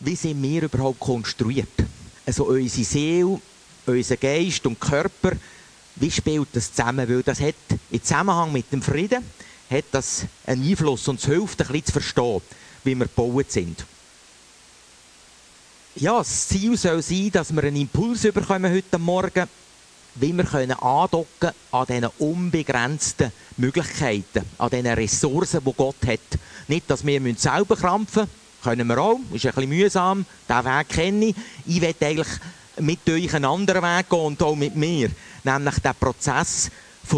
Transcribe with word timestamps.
wie 0.00 0.16
sind 0.16 0.42
wir 0.42 0.62
überhaupt 0.62 1.00
konstruiert? 1.00 1.68
Also 2.26 2.44
unsere 2.44 2.84
Seele, 2.84 3.40
unser 3.86 4.16
Geist 4.16 4.64
und 4.66 4.78
Körper, 4.78 5.32
wie 5.96 6.10
spielt 6.10 6.48
das 6.52 6.72
zusammen? 6.72 7.08
Weil 7.08 7.22
das 7.22 7.40
hat 7.40 7.54
im 7.90 8.02
Zusammenhang 8.02 8.52
mit 8.52 8.70
dem 8.72 8.82
Frieden 8.82 9.24
hat 9.70 9.84
das 9.92 10.24
einen 10.46 10.66
Einfluss 10.66 11.08
und 11.08 11.18
es 11.18 11.26
hilft, 11.26 11.60
ein 11.60 11.66
bisschen 11.66 11.84
zu 11.86 11.92
verstehen, 11.92 12.40
wie 12.84 12.94
wir 12.94 13.06
gebaut 13.06 13.50
sind. 13.50 13.84
Ja, 15.96 16.18
das 16.18 16.48
Ziel 16.48 16.76
soll 16.76 17.02
sein, 17.02 17.30
dass 17.32 17.52
wir 17.52 17.64
einen 17.64 17.76
Impuls 17.76 18.22
bekommen 18.22 18.72
heute 18.72 18.98
Morgen, 18.98 19.48
wie 20.14 20.32
wir 20.32 20.44
können 20.44 20.72
andocken 20.72 21.50
an 21.72 21.86
diesen 21.86 22.06
unbegrenzten 22.18 23.32
Möglichkeiten, 23.56 24.44
an 24.58 24.70
diesen 24.70 24.86
Ressourcen, 24.86 25.60
die 25.64 25.72
Gott 25.72 26.06
hat. 26.06 26.20
Nicht, 26.68 26.88
dass 26.90 27.04
wir 27.04 27.20
selber 27.36 27.76
krampfen 27.76 28.22
müssen, 28.22 28.37
können 28.62 28.86
wir 28.86 28.98
auch, 28.98 29.20
ist 29.32 29.46
ein 29.46 29.52
bisschen 29.52 29.68
mühsam, 29.68 30.26
diesen 30.48 30.64
Weg 30.64 30.88
kenne 30.88 31.26
ich. 31.26 31.36
Ich 31.66 31.80
will 31.80 31.94
eigentlich 32.00 32.28
mit 32.80 33.08
euch 33.08 33.34
einen 33.34 33.44
anderen 33.44 33.82
Weg 33.82 34.08
gehen 34.08 34.20
und 34.20 34.42
auch 34.42 34.56
mit 34.56 34.76
mir, 34.76 35.10
nämlich 35.44 35.78
den 35.80 35.94
Prozess 35.98 36.70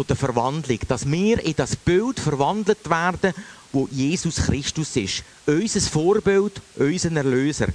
der 0.07 0.15
Verwandlung, 0.15 0.79
dass 0.87 1.09
wir 1.09 1.43
in 1.43 1.55
das 1.55 1.75
Bild 1.75 2.19
verwandelt 2.19 2.89
werden, 2.89 3.33
wo 3.73 3.87
Jesus 3.91 4.37
Christus 4.37 4.95
ist. 4.95 5.23
Unser 5.45 5.81
Vorbild, 5.81 6.61
unser 6.77 7.11
Erlöser. 7.15 7.67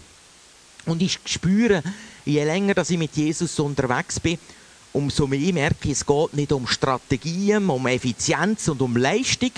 Und 0.86 1.02
ich 1.02 1.18
spüre, 1.26 1.82
je 2.24 2.44
länger 2.44 2.74
dass 2.74 2.90
ich 2.90 2.98
mit 2.98 3.14
Jesus 3.16 3.58
unterwegs 3.58 4.18
bin, 4.18 4.38
umso 4.92 5.26
mehr 5.26 5.52
merke 5.52 5.88
ich, 5.88 5.92
es 5.92 6.06
geht 6.06 6.34
nicht 6.34 6.52
um 6.52 6.66
Strategien, 6.66 7.68
um 7.68 7.86
Effizienz 7.86 8.68
und 8.68 8.80
um 8.80 8.96
Leistung, 8.96 9.52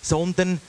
sondern 0.00 0.60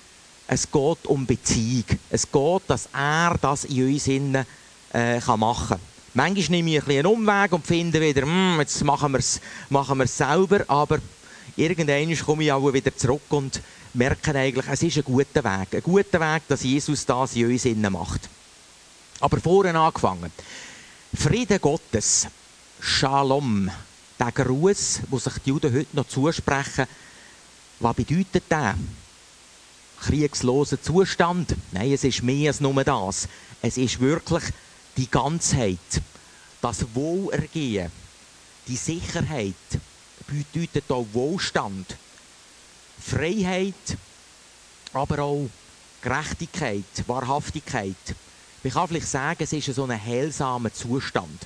es 0.47 0.69
geht 0.71 1.05
um 1.05 1.25
Beziehung. 1.25 1.85
Es 2.09 2.31
geht, 2.31 2.61
dass 2.67 2.89
er 2.93 3.37
das 3.41 3.65
in 3.65 3.87
uns 3.87 4.07
innen, 4.07 4.45
äh, 4.93 5.19
machen 5.19 5.67
kann. 5.69 5.79
Manchmal 6.13 6.61
nehme 6.61 6.77
ich 6.77 6.83
ein 6.83 6.91
einen 6.91 7.05
Umweg 7.05 7.53
und 7.53 7.65
finde 7.65 8.01
wieder, 8.01 8.23
hm, 8.23 8.57
jetzt 8.59 8.83
machen 8.83 9.13
wir 9.13 9.19
es 9.19 9.39
machen 9.69 10.05
selber, 10.07 10.65
aber 10.67 10.99
irgendwann 11.55 12.17
komme 12.17 12.43
ich 12.43 12.51
auch 12.51 12.73
wieder 12.73 12.95
zurück 12.95 13.21
und 13.29 13.61
merke 13.93 14.35
eigentlich, 14.35 14.67
es 14.69 14.83
ist 14.83 14.97
ein 14.97 15.03
guter 15.03 15.43
Weg. 15.43 15.75
Ein 15.75 15.83
guter 15.83 16.19
Weg, 16.19 16.43
dass 16.49 16.63
Jesus 16.63 17.05
das 17.05 17.35
in 17.35 17.49
uns 17.49 17.63
innen 17.63 17.93
macht. 17.93 18.27
Aber 19.21 19.39
vorhin 19.39 19.75
angefangen. 19.75 20.31
Friede 21.13 21.59
Gottes, 21.59 22.27
Shalom, 22.79 23.69
der 24.19 24.31
Gruß, 24.31 25.01
wo 25.09 25.19
sich 25.19 25.33
die 25.45 25.49
Juden 25.49 25.73
heute 25.73 25.95
noch 25.95 26.07
zusprechen, 26.07 26.87
was 27.79 27.95
bedeutet 27.95 28.43
der? 28.49 28.75
Kriegsloser 30.01 30.81
Zustand? 30.81 31.55
Nein, 31.71 31.91
es 31.91 32.03
ist 32.03 32.23
mehr 32.23 32.49
als 32.49 32.59
nur 32.59 32.83
das. 32.83 33.27
Es 33.61 33.77
ist 33.77 33.99
wirklich 33.99 34.43
die 34.97 35.09
Ganzheit, 35.09 35.77
das 36.61 36.85
Wohlergehen, 36.95 37.91
die 38.67 38.75
Sicherheit, 38.75 39.53
bedeutet 40.27 40.89
auch 40.89 41.05
Wohlstand, 41.13 41.97
Freiheit, 42.99 43.97
aber 44.93 45.19
auch 45.19 45.49
Gerechtigkeit, 46.01 46.83
Wahrhaftigkeit. 47.05 47.95
Man 48.63 48.73
kann 48.73 48.87
vielleicht 48.87 49.07
sagen, 49.07 49.43
es 49.43 49.53
ist 49.53 49.73
so 49.75 49.83
ein 49.83 50.03
heilsamer 50.03 50.73
Zustand. 50.73 51.45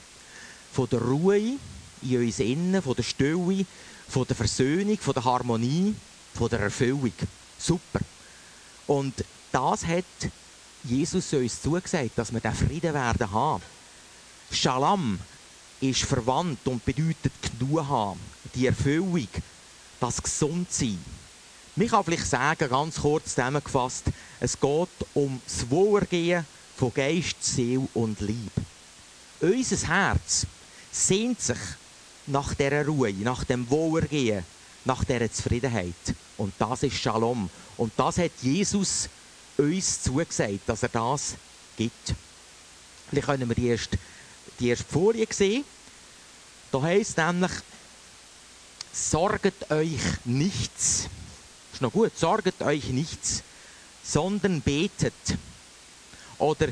Von 0.71 0.87
der 0.89 1.01
Ruhe 1.01 1.57
in 2.01 2.17
uns 2.17 2.39
innen, 2.39 2.81
von 2.81 2.95
der 2.95 3.03
Stille, 3.03 3.65
von 4.07 4.25
der 4.27 4.35
Versöhnung, 4.35 4.97
von 4.97 5.13
der 5.13 5.23
Harmonie, 5.23 5.95
von 6.33 6.49
der 6.49 6.59
Erfüllung. 6.59 7.13
Super. 7.57 7.99
Und 8.87 9.23
das 9.51 9.85
hat 9.85 10.05
Jesus 10.83 11.33
uns 11.33 11.61
zugesagt, 11.61 12.11
dass 12.15 12.31
wir 12.31 12.39
diesen 12.39 12.67
Frieden 12.67 12.93
werden 12.93 13.31
haben. 13.31 13.63
Shalom 14.51 15.19
ist 15.81 16.03
verwandt 16.03 16.67
und 16.67 16.85
bedeutet 16.85 17.33
genug 17.57 17.87
haben, 17.87 18.19
die 18.53 18.67
Erfüllung, 18.67 19.27
das 19.99 20.21
Gesundsein. 20.21 21.03
Ich 21.75 21.91
kann 21.91 22.03
vielleicht 22.03 22.27
sagen, 22.27 22.69
ganz 22.69 23.01
kurz 23.01 23.35
zusammengefasst, 23.35 24.05
es 24.39 24.59
geht 24.59 24.89
um 25.13 25.41
das 25.45 25.69
Wohlergehen 25.69 26.45
von 26.77 26.93
Geist, 26.93 27.43
Seele 27.43 27.87
und 27.93 28.21
Lieb. 28.21 28.51
Unser 29.41 29.87
Herz 29.87 30.45
sehnt 30.91 31.41
sich 31.41 31.57
nach 32.27 32.53
dieser 32.53 32.85
Ruhe, 32.85 33.13
nach 33.13 33.43
dem 33.43 33.69
Wohlergehen, 33.69 34.45
nach 34.85 35.03
dieser 35.03 35.31
Zufriedenheit. 35.31 35.93
Und 36.37 36.53
das 36.59 36.83
ist 36.83 36.95
Shalom. 36.95 37.49
Und 37.77 37.93
das 37.97 38.17
hat 38.17 38.31
Jesus 38.41 39.09
uns 39.57 40.03
zugesagt, 40.03 40.61
dass 40.67 40.83
er 40.83 40.89
das 40.89 41.35
gibt. 41.77 42.13
Vielleicht 43.09 43.27
können 43.27 43.47
wir 43.47 43.55
die 43.55 43.67
erste, 43.67 43.97
die 44.59 44.69
erste 44.69 44.85
Folie 44.85 45.27
sehen. 45.29 45.63
Da 46.71 46.81
heißt 46.81 47.17
nämlich, 47.17 47.51
sorget 48.91 49.71
euch 49.71 49.99
nichts. 50.25 51.07
Ist 51.73 51.81
noch 51.81 51.91
gut, 51.91 52.17
sorget 52.17 52.61
euch 52.61 52.87
nichts, 52.89 53.43
sondern 54.03 54.61
betet. 54.61 55.13
Oder 56.37 56.69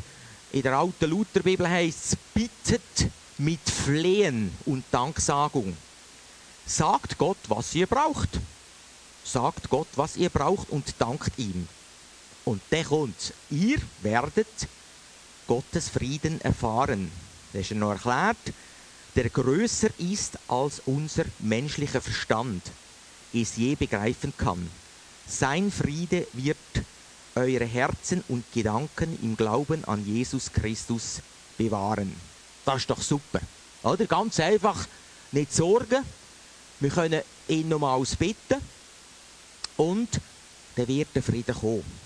in 0.52 0.62
der 0.62 0.78
alten 0.78 1.10
Lutherbibel 1.10 1.70
heißt 1.70 2.14
es, 2.14 2.18
bittet 2.34 3.12
mit 3.38 3.60
Flehen 3.70 4.56
und 4.66 4.84
Danksagung. 4.92 5.76
Sagt 6.66 7.18
Gott, 7.18 7.38
was 7.48 7.76
ihr 7.76 7.88
braucht. 7.88 8.30
Sagt 9.24 9.70
Gott, 9.70 9.88
was 9.96 10.18
ihr 10.18 10.30
braucht 10.30 10.70
und 10.70 10.96
dankt 11.00 11.38
ihm. 11.38 11.68
Und 12.46 12.62
dann 12.70 12.84
kommt, 12.84 13.34
ihr 13.50 13.80
werdet 14.02 14.48
Gottes 15.48 15.90
Frieden 15.90 16.42
erfahren. 16.42 17.12
Das 17.54 17.62
ist 17.62 17.72
noch 17.72 17.92
erklärt, 17.92 18.54
der 19.16 19.30
größer 19.30 19.90
ist 20.00 20.38
als 20.48 20.82
unser 20.86 21.26
menschlicher 21.40 22.02
Verstand 22.02 22.64
es 23.34 23.56
je 23.56 23.76
begreifen 23.76 24.34
kann. 24.38 24.70
Sein 25.28 25.72
Friede 25.72 26.28
wird 26.34 26.58
eure 27.36 27.66
Herzen 27.66 28.24
und 28.28 28.44
Gedanken 28.54 29.18
im 29.24 29.36
Glauben 29.36 29.86
an 29.86 30.06
Jesus 30.06 30.52
Christus 30.52 31.22
bewahren. 31.58 32.14
Das 32.66 32.78
ist 32.78 32.90
doch 32.90 33.02
super. 33.02 33.40
Oder? 33.84 34.06
Ganz 34.06 34.40
einfach, 34.40 34.86
nicht 35.32 35.54
sorgen. 35.54 36.04
Wir 36.80 36.90
können 36.90 37.22
ihn 37.48 37.70
nochmals 37.70 38.16
bitten 38.16 38.62
und 39.78 40.10
dann 40.76 40.88
wird 40.88 41.10
der 41.16 41.24
Frieden 41.24 41.56
kommen. 41.56 42.04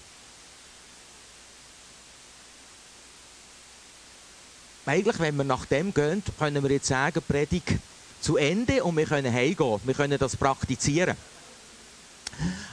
Eigentlich, 4.86 5.20
wenn 5.20 5.36
wir 5.36 5.44
nach 5.44 5.66
dem 5.66 5.94
gehen, 5.94 6.24
können 6.40 6.64
wir 6.64 6.72
jetzt 6.72 6.88
sagen, 6.88 7.22
Predigt 7.28 7.74
zu 8.22 8.38
Ende 8.38 8.84
und 8.84 8.96
wir 8.96 9.06
können 9.06 9.34
heimgehen. 9.34 9.82
Wir 9.84 9.94
können 9.94 10.18
das 10.18 10.38
praktizieren. 10.38 11.18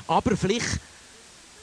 Aber 0.07 0.37
vielleicht 0.37 0.79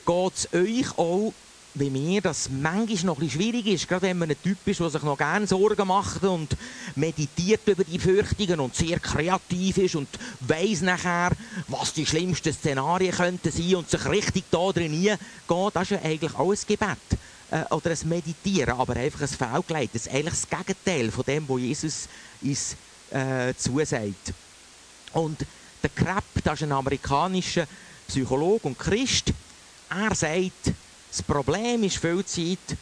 geht 0.05 0.33
es 0.35 0.53
euch 0.53 0.97
auch 0.97 1.33
wie 1.73 1.89
mir, 1.89 2.21
dass 2.21 2.49
manchmal 2.49 3.05
noch 3.05 3.21
ein 3.21 3.29
schwierig 3.29 3.65
ist, 3.67 3.87
gerade 3.87 4.07
wenn 4.07 4.17
man 4.17 4.29
ein 4.29 4.41
Typ 4.41 4.57
ist, 4.65 4.79
der 4.79 4.89
sich 4.89 5.03
noch 5.03 5.17
gerne 5.17 5.47
Sorgen 5.47 5.87
macht 5.87 6.23
und 6.23 6.55
meditiert 6.95 7.65
über 7.65 7.83
die 7.83 7.99
Fürchtungen 7.99 8.59
und 8.59 8.75
sehr 8.75 8.99
kreativ 8.99 9.77
ist 9.77 9.95
und 9.95 10.09
weiss 10.41 10.81
nachher, 10.81 11.31
was 11.67 11.93
die 11.93 12.05
schlimmsten 12.05 12.53
Szenarien 12.53 13.15
könnten 13.15 13.51
sein 13.51 13.75
und 13.75 13.89
sich 13.89 14.05
richtig 14.05 14.43
da 14.51 14.71
drin 14.71 14.91
geht, 15.01 15.19
das 15.73 15.83
ist 15.83 15.91
ja 15.91 16.01
eigentlich 16.03 16.37
ein 16.37 16.57
Gebet 16.67 16.97
äh, 17.51 17.73
oder 17.73 17.91
ein 17.91 18.09
Meditieren, 18.09 18.77
aber 18.77 18.95
einfach 18.97 19.21
ein 19.21 19.27
Fehlgeleit. 19.27 19.89
Das 19.93 20.07
ist 20.07 20.13
eigentlich 20.13 20.41
das 20.41 20.49
Gegenteil 20.49 21.11
von 21.11 21.23
dem, 21.25 21.47
was 21.47 21.59
Jesus 21.59 22.09
uns 22.41 22.75
äh, 23.11 23.53
zusagt. 23.55 24.33
Und 25.13 25.45
der 25.81 25.89
Krepp, 25.89 26.43
das 26.43 26.55
ist 26.55 26.63
ein 26.63 26.71
amerikanischer 26.71 27.67
Psychologe 28.07 28.67
und 28.67 28.77
Christ, 28.77 29.33
er 29.89 30.15
sagt, 30.15 30.73
das 31.11 31.21
Problem 31.21 31.83
ist 31.83 31.97
viel 31.97 32.23
Zeit, 32.23 32.77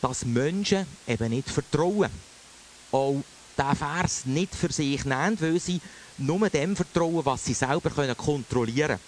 dass 0.00 0.24
Menschen 0.24 0.86
eben 1.08 1.30
nicht 1.30 1.50
vertrauen. 1.50 2.10
Auch 2.92 3.20
diesen 3.58 3.76
Vers 3.76 4.26
nicht 4.26 4.54
für 4.54 4.72
sich 4.72 5.04
nehmen, 5.04 5.36
weil 5.40 5.58
sie 5.58 5.80
nur 6.18 6.48
dem 6.48 6.76
vertrauen, 6.76 7.24
was 7.24 7.44
sie 7.44 7.54
selber 7.54 7.90
kontrollieren 8.14 8.88
können. 8.88 9.00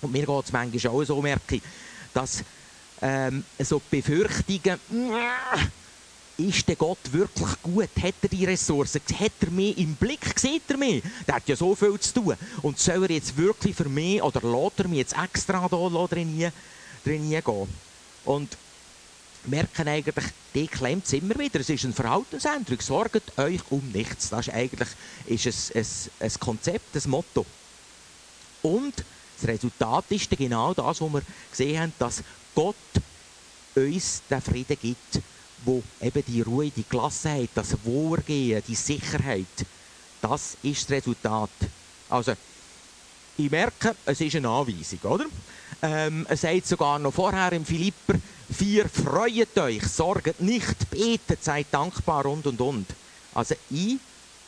Und 0.00 0.12
mir 0.12 0.24
geht 0.24 0.44
es 0.44 0.52
manchmal 0.52 0.94
auch 0.94 1.04
so, 1.04 1.20
merke 1.20 1.60
dass 2.14 2.42
ähm, 3.02 3.44
so 3.58 3.82
Befürchtungen, 3.90 4.78
ist 6.38 6.68
der 6.68 6.76
Gott 6.76 7.12
wirklich 7.12 7.62
gut? 7.62 7.90
Hat 8.00 8.14
er 8.22 8.28
die 8.28 8.44
Ressourcen? 8.44 9.02
Hat 9.18 9.32
er 9.40 9.50
mich 9.50 9.76
im 9.76 9.94
Blick? 9.96 10.38
Sieht 10.38 10.62
er 10.68 10.76
mich? 10.76 11.02
Der 11.26 11.34
hat 11.34 11.48
ja 11.48 11.56
so 11.56 11.74
viel 11.74 11.98
zu 11.98 12.14
tun. 12.14 12.36
Und 12.62 12.78
soll 12.78 13.02
er 13.04 13.10
jetzt 13.10 13.36
wirklich 13.36 13.74
für 13.74 13.88
mich, 13.88 14.22
oder 14.22 14.40
lässt 14.40 14.78
er 14.78 14.88
mich 14.88 14.98
jetzt 14.98 15.16
extra 15.18 15.68
da 15.68 16.06
drin, 16.06 16.50
drin 17.08 17.30
gehen? 17.30 17.68
Und 18.24 18.56
merken 19.44 19.88
eigentlich, 19.88 20.26
die 20.54 20.66
klemmt 20.66 21.06
es 21.06 21.12
immer 21.14 21.38
wieder. 21.38 21.60
Es 21.60 21.70
ist 21.70 21.84
ein 21.84 21.94
Verhaltensänderung. 21.94 22.80
Sorgt 22.80 23.38
euch 23.38 23.60
um 23.70 23.82
nichts. 23.92 24.28
Das 24.30 24.46
ist 24.46 24.54
eigentlich 24.54 24.88
ist 25.26 25.74
ein, 25.74 25.80
ein, 25.80 25.86
ein 26.26 26.40
Konzept, 26.40 26.96
ein 26.96 27.10
Motto. 27.10 27.46
Und 28.62 28.94
das 29.40 29.48
Resultat 29.48 30.04
ist 30.10 30.30
genau 30.30 30.74
das, 30.74 31.00
was 31.00 31.12
wir 31.12 31.22
gesehen 31.50 31.80
haben, 31.80 31.92
dass 31.98 32.22
Gott 32.54 32.74
uns 33.74 34.22
den 34.28 34.42
Frieden 34.42 34.76
gibt, 34.80 35.20
wo 35.64 35.82
eben 36.00 36.24
die 36.26 36.40
Ruhe, 36.40 36.70
die 36.70 36.84
Gelassenheit, 36.88 37.50
das 37.54 37.76
Wohlgehen, 37.84 38.62
die 38.66 38.74
Sicherheit, 38.74 39.46
das 40.20 40.56
ist 40.62 40.82
das 40.84 40.90
Resultat. 40.90 41.50
Also, 42.08 42.34
ich 43.36 43.50
merke, 43.50 43.94
es 44.04 44.20
ist 44.20 44.34
eine 44.34 44.48
Anweisung, 44.48 44.98
oder? 45.02 45.26
Ähm, 45.80 46.26
er 46.28 46.36
sagt 46.36 46.66
sogar 46.66 46.98
noch 46.98 47.14
vorher 47.14 47.52
im 47.52 47.64
Philipper 47.64 48.14
4, 48.52 48.88
freut 48.88 49.56
euch, 49.58 49.82
sorgt 49.86 50.40
nicht, 50.40 50.90
betet, 50.90 51.44
seid 51.44 51.66
dankbar 51.70 52.26
und 52.26 52.46
und 52.46 52.60
und. 52.60 52.86
Also 53.34 53.54
ich 53.70 53.98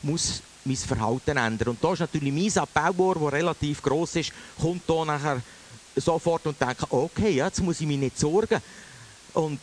muss 0.03 0.43
mein 0.65 0.77
Verhalten 0.77 1.37
ändern. 1.37 1.69
Und 1.69 1.85
da 1.85 1.93
ist 1.93 2.01
natürlich 2.01 2.33
mein 2.33 2.63
Appellbohr, 2.63 3.15
der 3.15 3.33
relativ 3.33 3.81
gross 3.83 4.17
ist, 4.17 4.33
kommt 4.61 4.83
da 4.89 5.05
nachher 5.05 5.41
sofort 5.95 6.47
und 6.47 6.61
denkt, 6.61 6.85
okay, 6.91 7.31
jetzt 7.31 7.63
muss 7.63 7.81
ich 7.81 7.87
mich 7.87 7.99
nicht 7.99 8.19
sorgen. 8.19 8.61
Und 9.35 9.61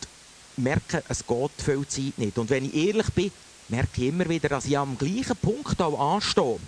merke, 0.56 1.02
es 1.08 1.26
geht 1.26 1.50
viel 1.62 1.86
Zeit 1.86 2.18
nicht. 2.18 2.38
Und 2.38 2.48
wenn 2.48 2.64
ich 2.64 2.74
ehrlich 2.74 3.10
bin, 3.10 3.30
merke 3.68 4.00
ich 4.00 4.08
immer 4.08 4.28
wieder, 4.28 4.48
dass 4.48 4.64
ich 4.64 4.78
am 4.78 4.96
gleichen 4.96 5.36
Punkt 5.36 5.80
auch 5.82 6.14
anstehe. 6.14 6.58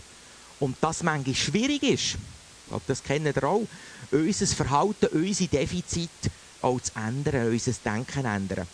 Und 0.58 0.76
das 0.80 1.02
manchmal 1.02 1.34
schwierig 1.34 1.82
ist 1.82 2.18
glaube, 2.70 2.84
das 2.86 3.02
kennen 3.02 3.32
ihr 3.34 3.44
auch, 3.44 3.66
unser 4.10 4.46
Verhalten, 4.46 5.06
unsere 5.12 5.48
Defizite 5.48 6.30
auch 6.62 6.80
zu 6.80 6.92
ändern, 6.96 7.48
unser 7.48 7.72
Denken 7.84 8.24
ändern. 8.24 8.66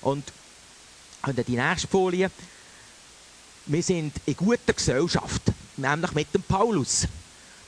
Und 0.00 0.24
die 1.46 1.56
nächste 1.56 1.88
Folie, 1.88 2.30
wir 3.66 3.82
sind 3.82 4.14
in 4.26 4.36
guter 4.36 4.72
Gesellschaft, 4.72 5.42
nämlich 5.76 6.12
mit 6.12 6.34
dem 6.34 6.42
Paulus. 6.42 7.06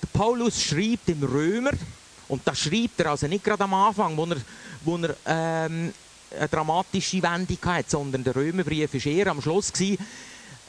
Der 0.03 0.09
Paulus 0.19 0.61
schreibt 0.63 1.09
im 1.09 1.23
Römer, 1.23 1.73
und 2.29 2.43
das 2.47 2.59
schreibt 2.59 3.01
er 3.01 3.11
also 3.11 3.27
nicht 3.27 3.45
gerade 3.45 3.65
am 3.65 3.75
Anfang, 3.75 4.17
wo 4.17 4.25
er, 4.25 4.37
wo 4.85 4.97
er 4.97 5.17
ähm, 5.27 5.93
eine 6.37 6.49
dramatische 6.49 7.23
Wendung 7.23 7.59
hat, 7.65 7.91
sondern 7.91 8.25
der 8.25 8.35
Römerbrief 8.35 8.93
war 8.93 9.13
eher 9.13 9.27
am 9.29 9.43
Schluss. 9.43 9.73
Gewesen, 9.73 9.99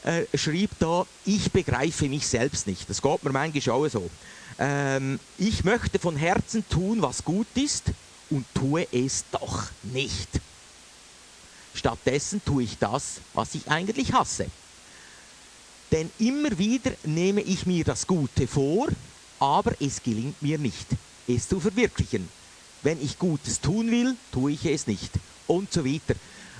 äh, 0.04 0.24
schreibt 0.36 0.80
da, 0.80 1.04
ich 1.24 1.50
begreife 1.50 2.08
mich 2.08 2.26
selbst 2.26 2.66
nicht. 2.66 2.88
Das 2.88 3.02
geht 3.02 3.24
mir 3.24 3.32
manchmal 3.32 3.74
auch 3.74 3.88
so 3.88 4.08
ähm, 4.58 5.20
ich 5.38 5.64
möchte 5.64 5.98
von 5.98 6.16
Herzen 6.16 6.66
tun, 6.68 7.02
was 7.02 7.24
gut 7.24 7.46
ist 7.54 7.84
und 8.30 8.46
tue 8.54 8.86
es 8.92 9.24
doch 9.30 9.64
nicht. 9.82 10.28
Stattdessen 11.74 12.42
tue 12.44 12.62
ich 12.62 12.78
das, 12.78 13.20
was 13.34 13.54
ich 13.54 13.68
eigentlich 13.68 14.12
hasse. 14.12 14.46
Denn 15.92 16.10
immer 16.18 16.58
wieder 16.58 16.92
nehme 17.04 17.42
ich 17.42 17.66
mir 17.66 17.84
das 17.84 18.06
Gute 18.06 18.46
vor, 18.46 18.88
aber 19.38 19.72
es 19.80 20.02
gelingt 20.02 20.40
mir 20.42 20.58
nicht, 20.58 20.86
es 21.28 21.48
zu 21.48 21.60
verwirklichen. 21.60 22.28
Wenn 22.82 23.02
ich 23.02 23.18
Gutes 23.18 23.60
tun 23.60 23.90
will, 23.90 24.16
tue 24.32 24.52
ich 24.52 24.64
es 24.64 24.86
nicht. 24.86 25.10
Und 25.46 25.72
so 25.72 25.84
weiter. 25.84 26.14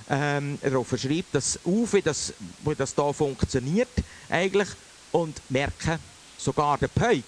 Ähm, 0.09 0.57
er 0.61 0.71
schreibt, 0.97 1.35
dass 1.35 1.59
Uwe, 1.65 2.01
das, 2.01 2.33
wo 2.63 2.73
das 2.73 2.95
da 2.95 3.11
funktioniert 3.11 3.89
eigentlich 4.29 4.69
und 5.11 5.41
merke, 5.49 5.99
sogar 6.37 6.77
der 6.77 6.87
Peuk 6.87 7.23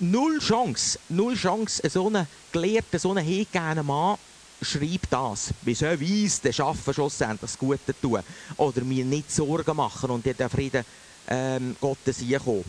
null 0.00 0.38
Chance, 0.38 0.98
null 1.08 1.36
Chance, 1.36 1.88
so 1.88 2.06
einen 2.06 2.26
gelehrten, 2.52 2.98
so 2.98 3.10
einen 3.10 3.24
hingegebenen 3.24 3.86
Mann 3.86 4.18
schreibt 4.62 5.12
das. 5.12 5.50
Wie 5.62 5.74
soll 5.74 6.00
weiss, 6.00 6.40
der 6.40 6.52
Schaffen 6.52 6.94
schlussendlich 6.94 7.50
das 7.50 7.58
Gute 7.58 8.00
tun. 8.00 8.20
Oder 8.56 8.82
mir 8.82 9.04
nicht 9.04 9.30
Sorgen 9.30 9.76
machen 9.76 10.10
und 10.10 10.26
in 10.26 10.36
den 10.36 10.48
Frieden 10.48 10.84
ähm, 11.28 11.76
Gottes 11.80 12.18
kommen. 12.42 12.64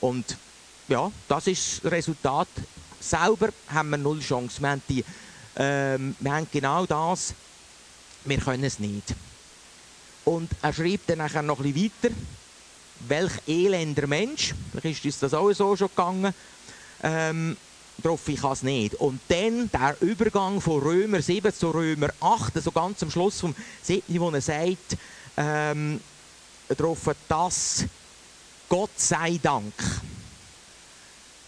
Und 0.00 0.36
ja, 0.88 1.10
das 1.28 1.46
ist 1.46 1.84
das 1.84 1.92
Resultat. 1.92 2.48
Selber 3.00 3.50
haben 3.68 3.90
wir 3.90 3.98
null 3.98 4.20
Chance. 4.20 4.60
Wir 4.60 4.70
haben, 4.70 4.82
die, 4.88 5.04
ähm, 5.56 6.14
wir 6.20 6.32
haben 6.32 6.46
genau 6.50 6.86
das, 6.86 7.34
wir 8.24 8.38
können 8.38 8.64
es 8.64 8.78
nicht. 8.78 9.14
Und 10.24 10.50
er 10.62 10.72
schreibt 10.72 11.10
dann 11.10 11.18
nachher 11.18 11.42
noch 11.42 11.58
ein 11.58 11.72
bisschen 11.72 11.92
weiter, 12.02 12.14
welch 13.06 13.32
elender 13.46 14.06
Mensch, 14.06 14.54
vielleicht 14.72 15.04
ist 15.04 15.04
uns 15.04 15.18
das 15.18 15.34
auch 15.34 15.52
so 15.52 15.76
schon 15.76 15.88
gegangen, 15.88 16.32
ähm, 17.04 17.56
drauf, 18.02 18.28
ich 18.28 18.42
es 18.42 18.62
nicht. 18.62 18.94
Und 18.96 19.20
dann 19.28 19.70
der 19.70 19.96
Übergang 20.00 20.60
von 20.60 20.82
Römer 20.82 21.22
7 21.22 21.54
zu 21.54 21.70
Römer 21.70 22.08
8, 22.20 22.60
so 22.62 22.72
ganz 22.72 23.02
am 23.02 23.10
Schluss 23.10 23.40
vom 23.40 23.54
7, 23.82 24.02
wo 24.20 24.30
er 24.30 24.40
sagt, 24.40 24.96
ähm, 25.36 26.00
drauf, 26.76 27.10
dass 27.28 27.84
Gott 28.68 28.90
sei 28.96 29.38
Dank, 29.40 29.74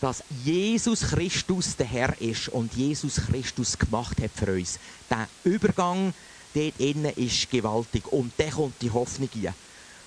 dass 0.01 0.23
Jesus 0.45 1.01
Christus 1.01 1.75
der 1.75 1.87
Herr 1.87 2.21
ist 2.21 2.49
und 2.51 2.75
Jesus 2.75 3.17
Christus 3.17 3.79
gemacht 3.79 4.21
hat 4.21 4.31
für 4.35 4.53
uns. 4.53 4.79
Der 5.11 5.27
Übergang 5.45 6.13
dort 6.55 6.79
innen 6.79 7.13
ist 7.17 7.51
gewaltig. 7.51 8.07
Und 8.13 8.33
dann 8.37 8.51
kommt 8.51 8.81
die 8.83 8.91
Hoffnung 8.91 9.31
hier, 9.33 9.55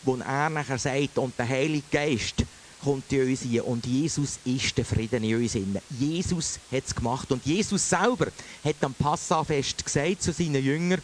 wo 0.03 0.15
er 0.15 0.49
nachher 0.49 0.77
sagt, 0.77 1.17
und 1.17 1.37
der 1.37 1.49
Heilige 1.49 1.87
Geist, 1.91 2.45
kommt 2.83 3.11
in 3.11 3.29
uns 3.29 3.41
hin. 3.41 3.61
Und 3.61 3.85
Jesus 3.85 4.39
ist 4.45 4.77
der 4.77 4.85
Frieden 4.85 5.23
in 5.23 5.35
uns 5.35 5.55
inne. 5.55 5.81
Jesus 5.89 6.59
hat 6.71 6.83
es 6.85 6.95
gemacht. 6.95 7.31
Und 7.31 7.45
Jesus 7.45 7.89
selber 7.89 8.27
hat 8.63 8.75
am 8.81 8.93
Passafest 8.93 9.83
gesagt 9.83 10.21
zu 10.21 10.31
seinen 10.31 10.63
Jüngern, 10.63 11.01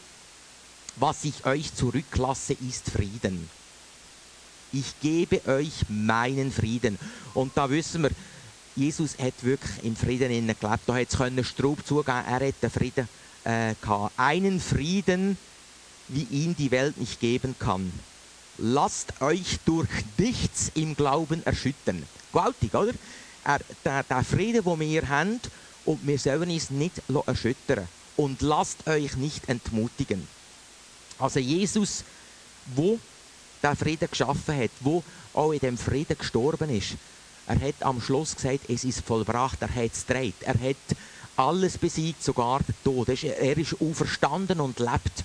was 0.97 1.25
ich 1.25 1.45
euch 1.45 1.73
zurücklasse, 1.73 2.55
ist 2.67 2.89
Frieden. 2.89 3.49
Ich 4.71 4.99
gebe 5.01 5.45
euch 5.47 5.73
meinen 5.89 6.51
Frieden. 6.51 6.97
Und 7.33 7.51
da 7.55 7.69
wissen 7.69 8.03
wir, 8.03 8.11
Jesus 8.75 9.17
hat 9.17 9.33
wirklich 9.41 9.83
im 9.83 9.95
Frieden 9.95 10.31
innen 10.31 10.55
gelebt. 10.59 10.83
Da 10.85 10.95
hat 10.95 11.37
es 11.37 11.47
Straub 11.47 11.85
zugeben, 11.85 12.23
er 12.27 12.47
hat 12.47 12.55
den 12.61 12.69
Frieden 12.69 13.07
äh, 13.43 13.73
gehabt. 13.81 14.13
Einen 14.17 14.59
Frieden, 14.59 15.37
wie 16.07 16.23
ihn 16.23 16.55
die 16.55 16.71
Welt 16.71 16.97
nicht 16.97 17.19
geben 17.19 17.55
kann 17.57 17.91
lasst 18.57 19.21
euch 19.21 19.59
durch 19.65 19.89
nichts 20.17 20.71
im 20.75 20.95
Glauben 20.95 21.45
erschüttern. 21.45 22.03
Gewaltig, 22.31 22.73
oder? 22.73 22.93
Er, 23.43 23.59
der, 23.83 24.03
der 24.03 24.23
Frieden, 24.23 24.63
den 24.63 24.79
wir 24.79 25.07
haben, 25.07 25.39
und 25.85 26.05
wir 26.05 26.17
sollen 26.17 26.49
uns 26.49 26.71
nicht 26.71 27.01
erschüttern. 27.25 27.87
Und 28.17 28.41
lasst 28.41 28.87
euch 28.87 29.15
nicht 29.17 29.47
entmutigen. 29.49 30.27
Also 31.19 31.39
Jesus, 31.39 32.03
wo 32.75 32.99
der 33.61 33.75
Frieden 33.75 34.09
geschaffen 34.09 34.57
hat, 34.57 34.71
wo 34.79 35.03
auch 35.33 35.51
in 35.51 35.59
dem 35.59 35.77
Frieden 35.77 36.17
gestorben 36.17 36.69
ist, 36.69 36.95
er 37.47 37.59
hat 37.59 37.75
am 37.81 38.01
Schluss 38.01 38.35
gesagt, 38.35 38.69
es 38.69 38.83
ist 38.83 39.01
vollbracht, 39.01 39.61
er 39.61 39.73
hat 39.73 39.91
es 39.93 40.07
gedreht, 40.07 40.35
er 40.41 40.59
hat 40.59 40.97
alles 41.35 41.77
besiegt, 41.77 42.23
sogar 42.23 42.61
den 42.63 42.75
Tod. 42.83 43.09
Er 43.09 43.57
ist 43.57 43.79
auferstanden 43.79 44.59
und 44.61 44.79
lebt. 44.79 45.23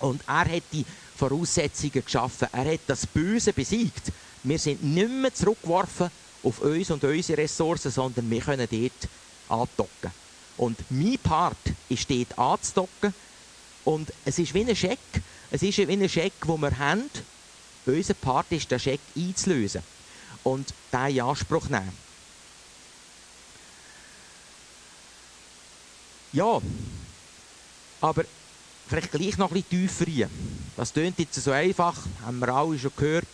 Und 0.00 0.20
er 0.26 0.44
hat 0.44 0.62
die 0.72 0.84
Voraussetzungen 1.16 2.04
geschaffen. 2.04 2.48
Er 2.52 2.72
hat 2.72 2.80
das 2.86 3.06
Böse 3.06 3.52
besiegt. 3.52 4.12
Wir 4.42 4.58
sind 4.58 4.82
nicht 4.82 5.08
mehr 5.08 5.34
zurückgeworfen 5.34 6.10
auf 6.42 6.60
uns 6.60 6.90
und 6.90 7.02
unsere 7.02 7.42
Ressourcen, 7.42 7.90
sondern 7.90 8.30
wir 8.30 8.40
können 8.40 8.68
dort 8.70 9.08
andocken. 9.48 10.10
Und 10.56 10.78
mein 10.90 11.18
Part 11.18 11.56
ist 11.88 12.10
dort 12.10 12.38
anzudocken. 12.38 13.14
Und 13.84 14.12
es 14.24 14.38
ist 14.38 14.54
wie 14.54 14.64
ein 14.64 14.76
Scheck. 14.76 14.98
Es 15.50 15.62
ist 15.62 15.78
wie 15.78 15.92
ein 15.92 16.08
Scheck, 16.08 16.32
den 16.46 16.60
wir 16.60 16.78
haben. 16.78 17.10
Unser 17.86 18.14
Part 18.14 18.50
ist, 18.50 18.70
den 18.70 18.78
Scheck 18.78 19.00
einzulösen 19.16 19.82
und 20.42 20.72
den 20.92 21.16
in 21.16 21.20
Anspruch 21.20 21.68
nehmen. 21.68 21.92
Ja, 26.32 26.60
aber 28.00 28.24
vielleicht 28.88 29.12
gleich 29.12 29.38
noch 29.38 29.50
bisschen 29.50 29.68
tiefer 29.68 30.06
rein. 30.06 30.30
Das 30.76 30.92
klingt 30.92 31.18
jetzt 31.18 31.34
so 31.34 31.52
einfach, 31.52 31.96
haben 32.24 32.38
wir 32.40 32.48
alle 32.48 32.78
schon 32.78 32.90
gehört, 32.96 33.28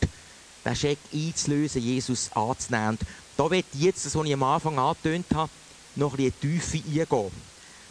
den 0.65 0.77
Scheck 0.77 0.99
einzulösen, 1.13 1.83
Jesus 1.83 2.31
anzunehmen. 2.33 2.99
da 3.37 3.51
wird 3.51 3.67
jetzt, 3.73 4.15
was 4.15 4.27
ich 4.27 4.33
am 4.35 4.43
Anfang 4.43 4.79
angetönt 4.79 5.27
habe, 5.35 5.51
noch 5.97 6.13
ein 6.13 6.17
bisschen 6.17 6.41
Tiefe 6.41 6.77
eingehen. 6.77 7.33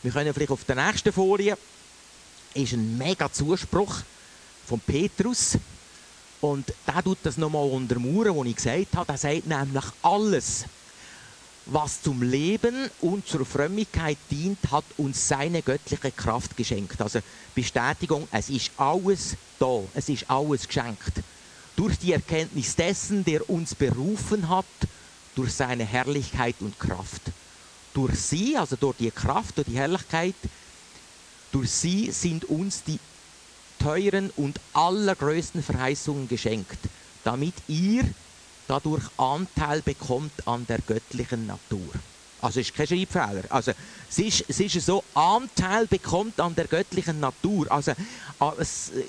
Wir 0.03 0.11
können 0.11 0.33
vielleicht 0.33 0.51
auf 0.51 0.63
der 0.65 0.75
nächsten 0.75 1.11
Folie, 1.11 1.57
ist 2.53 2.73
ein 2.73 2.97
mega 2.97 3.31
Zuspruch 3.31 3.95
von 4.65 4.79
Petrus. 4.79 5.57
Und 6.41 6.71
der 6.87 7.03
tut 7.03 7.17
das 7.23 7.37
nochmal 7.37 7.69
untermauern, 7.69 8.37
was 8.37 8.47
ich 8.47 8.55
gesagt 8.55 8.95
habe. 8.95 9.07
Der 9.07 9.17
sagt 9.17 9.47
nämlich 9.47 9.83
alles, 10.01 10.65
was 11.71 12.01
zum 12.01 12.21
Leben 12.21 12.89
und 13.01 13.27
zur 13.27 13.45
Frömmigkeit 13.45 14.17
dient, 14.31 14.59
hat 14.71 14.85
uns 14.97 15.27
seine 15.27 15.61
göttliche 15.61 16.11
Kraft 16.11 16.57
geschenkt. 16.57 17.01
Also 17.01 17.19
Bestätigung, 17.53 18.27
es 18.31 18.49
ist 18.49 18.71
alles 18.77 19.35
da, 19.59 19.83
es 19.93 20.09
ist 20.09 20.29
alles 20.29 20.67
geschenkt. 20.67 21.21
Durch 21.75 21.97
die 21.97 22.13
Erkenntnis 22.13 22.75
dessen, 22.75 23.23
der 23.23 23.49
uns 23.49 23.75
berufen 23.75 24.49
hat, 24.49 24.65
durch 25.35 25.53
seine 25.53 25.85
Herrlichkeit 25.85 26.55
und 26.59 26.77
Kraft. 26.79 27.21
Durch 27.93 28.19
sie, 28.19 28.57
also 28.57 28.75
durch 28.75 28.97
die 28.97 29.11
Kraft 29.11 29.57
und 29.57 29.67
die 29.67 29.77
Herrlichkeit, 29.77 30.35
durch 31.51 31.71
sie 31.71 32.11
sind 32.11 32.45
uns 32.45 32.83
die 32.83 32.99
teuren 33.79 34.29
und 34.35 34.59
allergrößten 34.73 35.63
Verheißungen 35.63 36.27
geschenkt, 36.27 36.77
damit 37.23 37.53
ihr 37.67 38.03
dadurch 38.69 39.03
Anteil 39.17 39.81
bekommt 39.81 40.47
an 40.47 40.65
der 40.67 40.79
göttlichen 40.79 41.47
Natur. 41.47 41.89
Also 42.41 42.59
ist 42.59 42.73
kein 42.73 42.87
Schreibfehler. 42.87 43.43
Also 43.49 43.71
es 44.09 44.19
ist, 44.19 44.45
es 44.47 44.59
ist 44.59 44.85
so, 44.85 45.03
Anteil 45.13 45.87
bekommt 45.87 46.39
an 46.39 46.55
der 46.55 46.67
göttlichen 46.67 47.19
Natur. 47.19 47.69
Also 47.71 47.93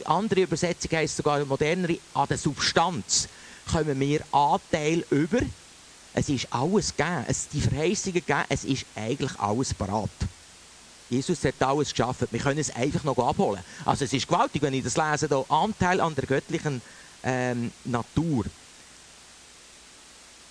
andere 0.04 0.40
Übersetzung 0.40 0.90
heisst 0.92 1.16
sogar 1.16 1.44
modernere, 1.44 1.98
an 2.14 2.26
der 2.28 2.38
Substanz 2.38 3.28
kommen 3.70 4.00
wir 4.00 4.20
Anteil 4.32 5.04
über. 5.10 5.40
Es 6.12 6.28
ist 6.28 6.48
alles 6.50 6.96
gegeben, 6.96 7.24
es 7.28 7.48
die 7.48 7.60
Verheißungen 7.60 8.14
gegeben, 8.14 8.44
es 8.48 8.64
ist 8.64 8.84
eigentlich 8.96 9.38
alles 9.38 9.74
parat. 9.74 10.10
Jesus 11.08 11.44
hat 11.44 11.60
alles 11.60 11.90
geschaffen. 11.90 12.28
Wir 12.30 12.40
können 12.40 12.58
es 12.58 12.74
einfach 12.74 13.04
noch 13.04 13.18
abholen. 13.18 13.62
Also 13.84 14.04
es 14.04 14.12
ist 14.12 14.26
gewaltig, 14.26 14.62
wenn 14.62 14.74
ich 14.74 14.84
das 14.84 14.96
lese, 14.96 15.28
da 15.28 15.44
Anteil 15.48 16.00
an 16.00 16.14
der 16.14 16.24
göttlichen 16.26 16.80
ähm, 17.22 17.70
Natur. 17.84 18.44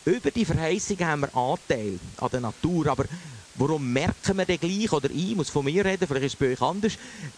Über 0.09 0.31
die 0.31 0.43
Verheißung 0.43 0.99
haben 1.01 1.21
wir 1.21 1.35
Anteil 1.35 1.99
an 2.17 2.29
der 2.31 2.39
Natur, 2.39 2.87
aber 2.87 3.05
warum 3.53 3.93
merken 3.93 4.37
wir 4.37 4.45
den 4.45 4.59
gleich? 4.59 4.91
Oder 4.91 5.11
ich 5.11 5.35
muss 5.35 5.49
von 5.49 5.63
mir 5.63 5.85
reden, 5.85 6.07
vielleicht 6.07 6.25
ist 6.25 6.33
es 6.33 6.39
bei 6.39 6.51
euch 6.51 6.61
anders. 6.61 6.93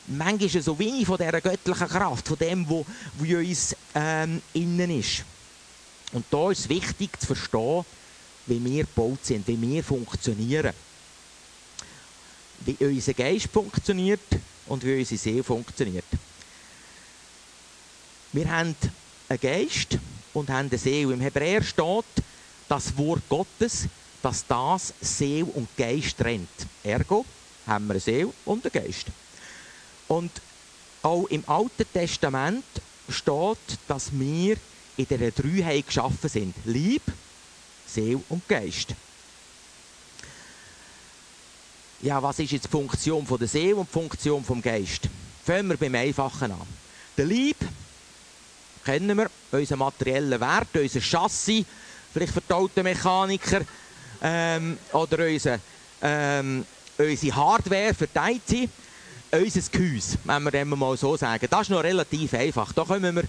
Manchmal 0.08 0.46
ist 0.46 0.56
es 0.56 0.66
so 0.66 0.80
wenig 0.80 1.06
von 1.06 1.18
dieser 1.18 1.42
göttlichen 1.42 1.88
Kraft, 1.90 2.30
von 2.30 2.38
dem, 2.38 2.70
was 2.70 2.86
in 3.28 3.36
uns 3.36 3.76
ähm, 3.94 4.42
innen 4.54 5.00
ist. 5.00 5.26
Und 6.14 6.24
da 6.32 6.50
ist 6.50 6.60
es 6.60 6.70
wichtig 6.70 7.20
zu 7.20 7.28
verstehen, 7.28 7.84
wie 8.46 8.64
wir 8.64 8.86
gebaut 8.86 9.26
sind, 9.26 9.46
wie 9.50 9.62
wir 9.62 9.84
funktionieren. 9.84 10.74
Wie 12.62 12.78
unser 12.86 13.14
Geist 13.14 13.48
funktioniert 13.52 14.22
und 14.68 14.86
wie 14.86 14.98
unsere 14.98 15.20
Seele 15.20 15.44
funktioniert. 15.44 16.06
Wir 18.32 18.50
haben 18.50 18.76
einen 19.28 19.40
Geist 19.42 19.98
und 20.34 20.50
haben 20.50 20.70
eine 20.70 20.78
Seele. 20.78 21.14
Im 21.14 21.20
Hebräer 21.20 21.64
steht, 21.64 22.06
das 22.72 22.98
Wort 22.98 23.22
Gottes, 23.28 23.88
dass 24.24 24.48
das 24.48 24.94
Seele 25.02 25.44
und 25.44 25.68
Geist 25.76 26.18
trennt. 26.18 26.48
Ergo 26.82 27.26
haben 27.68 27.86
wir 27.88 27.96
eine 27.96 28.00
Seele 28.00 28.32
und 28.46 28.64
einen 28.64 28.86
Geist. 28.86 29.08
Und 30.08 30.32
auch 31.04 31.26
im 31.26 31.44
Alten 31.48 31.86
Testament 31.92 32.64
steht, 33.10 33.58
dass 33.90 34.18
wir 34.18 34.56
in 34.96 35.06
dieser 35.06 35.32
Dreiheit 35.32 35.86
geschaffen 35.86 36.30
sind. 36.30 36.56
Lieb, 36.64 37.02
Seele 37.86 38.22
und 38.30 38.48
Geist. 38.48 38.96
Ja, 42.02 42.24
was 42.24 42.40
ist 42.40 42.52
jetzt 42.52 42.66
die 42.66 42.70
Funktion 42.70 43.28
der 43.38 43.48
Seele 43.50 43.76
und 43.76 43.90
die 43.90 43.94
Funktion 43.94 44.46
des 44.46 44.64
Geist? 44.64 45.10
Fangen 45.44 45.70
wir 45.70 45.78
beim 45.78 45.96
Einfachen 45.96 46.54
an. 46.54 46.68
Der 47.18 47.26
Lieb 47.26 47.58
kennen 48.86 49.18
wir, 49.18 49.30
unseren 49.52 49.80
materiellen 49.80 50.40
Wert, 50.40 50.70
unser 50.74 51.02
Chassis, 51.02 51.66
vielleicht 52.14 52.34
für 52.34 52.42
die 52.42 52.54
Automechaniker, 52.54 53.62
ähm, 54.22 54.78
oder 54.94 55.26
unser, 55.26 55.60
ähm, 56.02 56.66
unsere 56.98 57.36
Hardware 57.36 57.94
für 57.94 58.08
die 58.08 58.20
IT, 58.20 58.70
unser 59.32 59.62
Gehäuse, 59.72 60.18
wenn 60.24 60.44
wir 60.44 60.52
dem 60.52 60.70
mal 60.70 60.96
so 60.98 61.18
sagen. 61.18 61.48
Das 61.50 61.62
ist 61.62 61.70
noch 61.70 61.84
relativ 61.84 62.34
einfach. 62.34 62.72
Da 62.74 62.84
kommen 62.84 63.16
wir, 63.16 63.24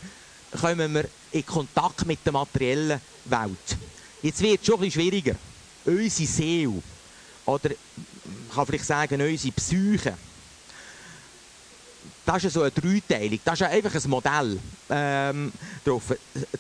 kommen 0.61 0.95
wir 0.95 1.05
in 1.33 1.47
Kontakt 1.47 2.07
mit 2.07 2.19
der 2.25 2.33
materiellen 2.33 3.01
Welt. 3.25 3.77
Jetzt 4.23 4.43
wird 4.43 4.61
es 4.61 4.67
schon 4.67 4.81
bisschen 4.81 5.01
schwieriger. 5.03 5.37
Unsere 5.85 6.29
Seele, 6.29 6.83
oder 7.47 7.71
ich 7.71 8.55
kann 8.55 8.67
vielleicht 8.67 8.85
sagen, 8.85 9.21
unsere 9.21 9.53
Psyche, 9.53 10.15
das 12.25 12.45
ist 12.45 12.52
so 12.55 12.62
eine 12.62 12.71
Dreiteilung. 12.71 13.41
Das 13.45 13.61
ist 13.61 13.67
einfach 13.67 13.95
ein 13.95 14.11
Modell 14.11 14.59
ähm, 14.91 15.52
drauf. 15.85 16.14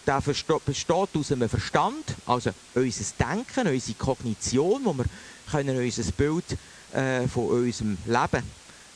Das 0.04 0.24
besteht 0.24 1.08
aus 1.14 1.32
einem 1.32 1.48
Verstand, 1.48 2.04
also 2.26 2.50
unser 2.74 3.04
Denken, 3.18 3.68
unsere 3.68 3.98
Kognition, 3.98 4.84
wo 4.84 4.92
wir 4.94 5.04
können 5.50 5.76
unser 5.76 6.12
Bild 6.12 6.44
äh, 6.92 7.28
von 7.28 7.46
unserem 7.46 7.96
Leben 8.06 8.42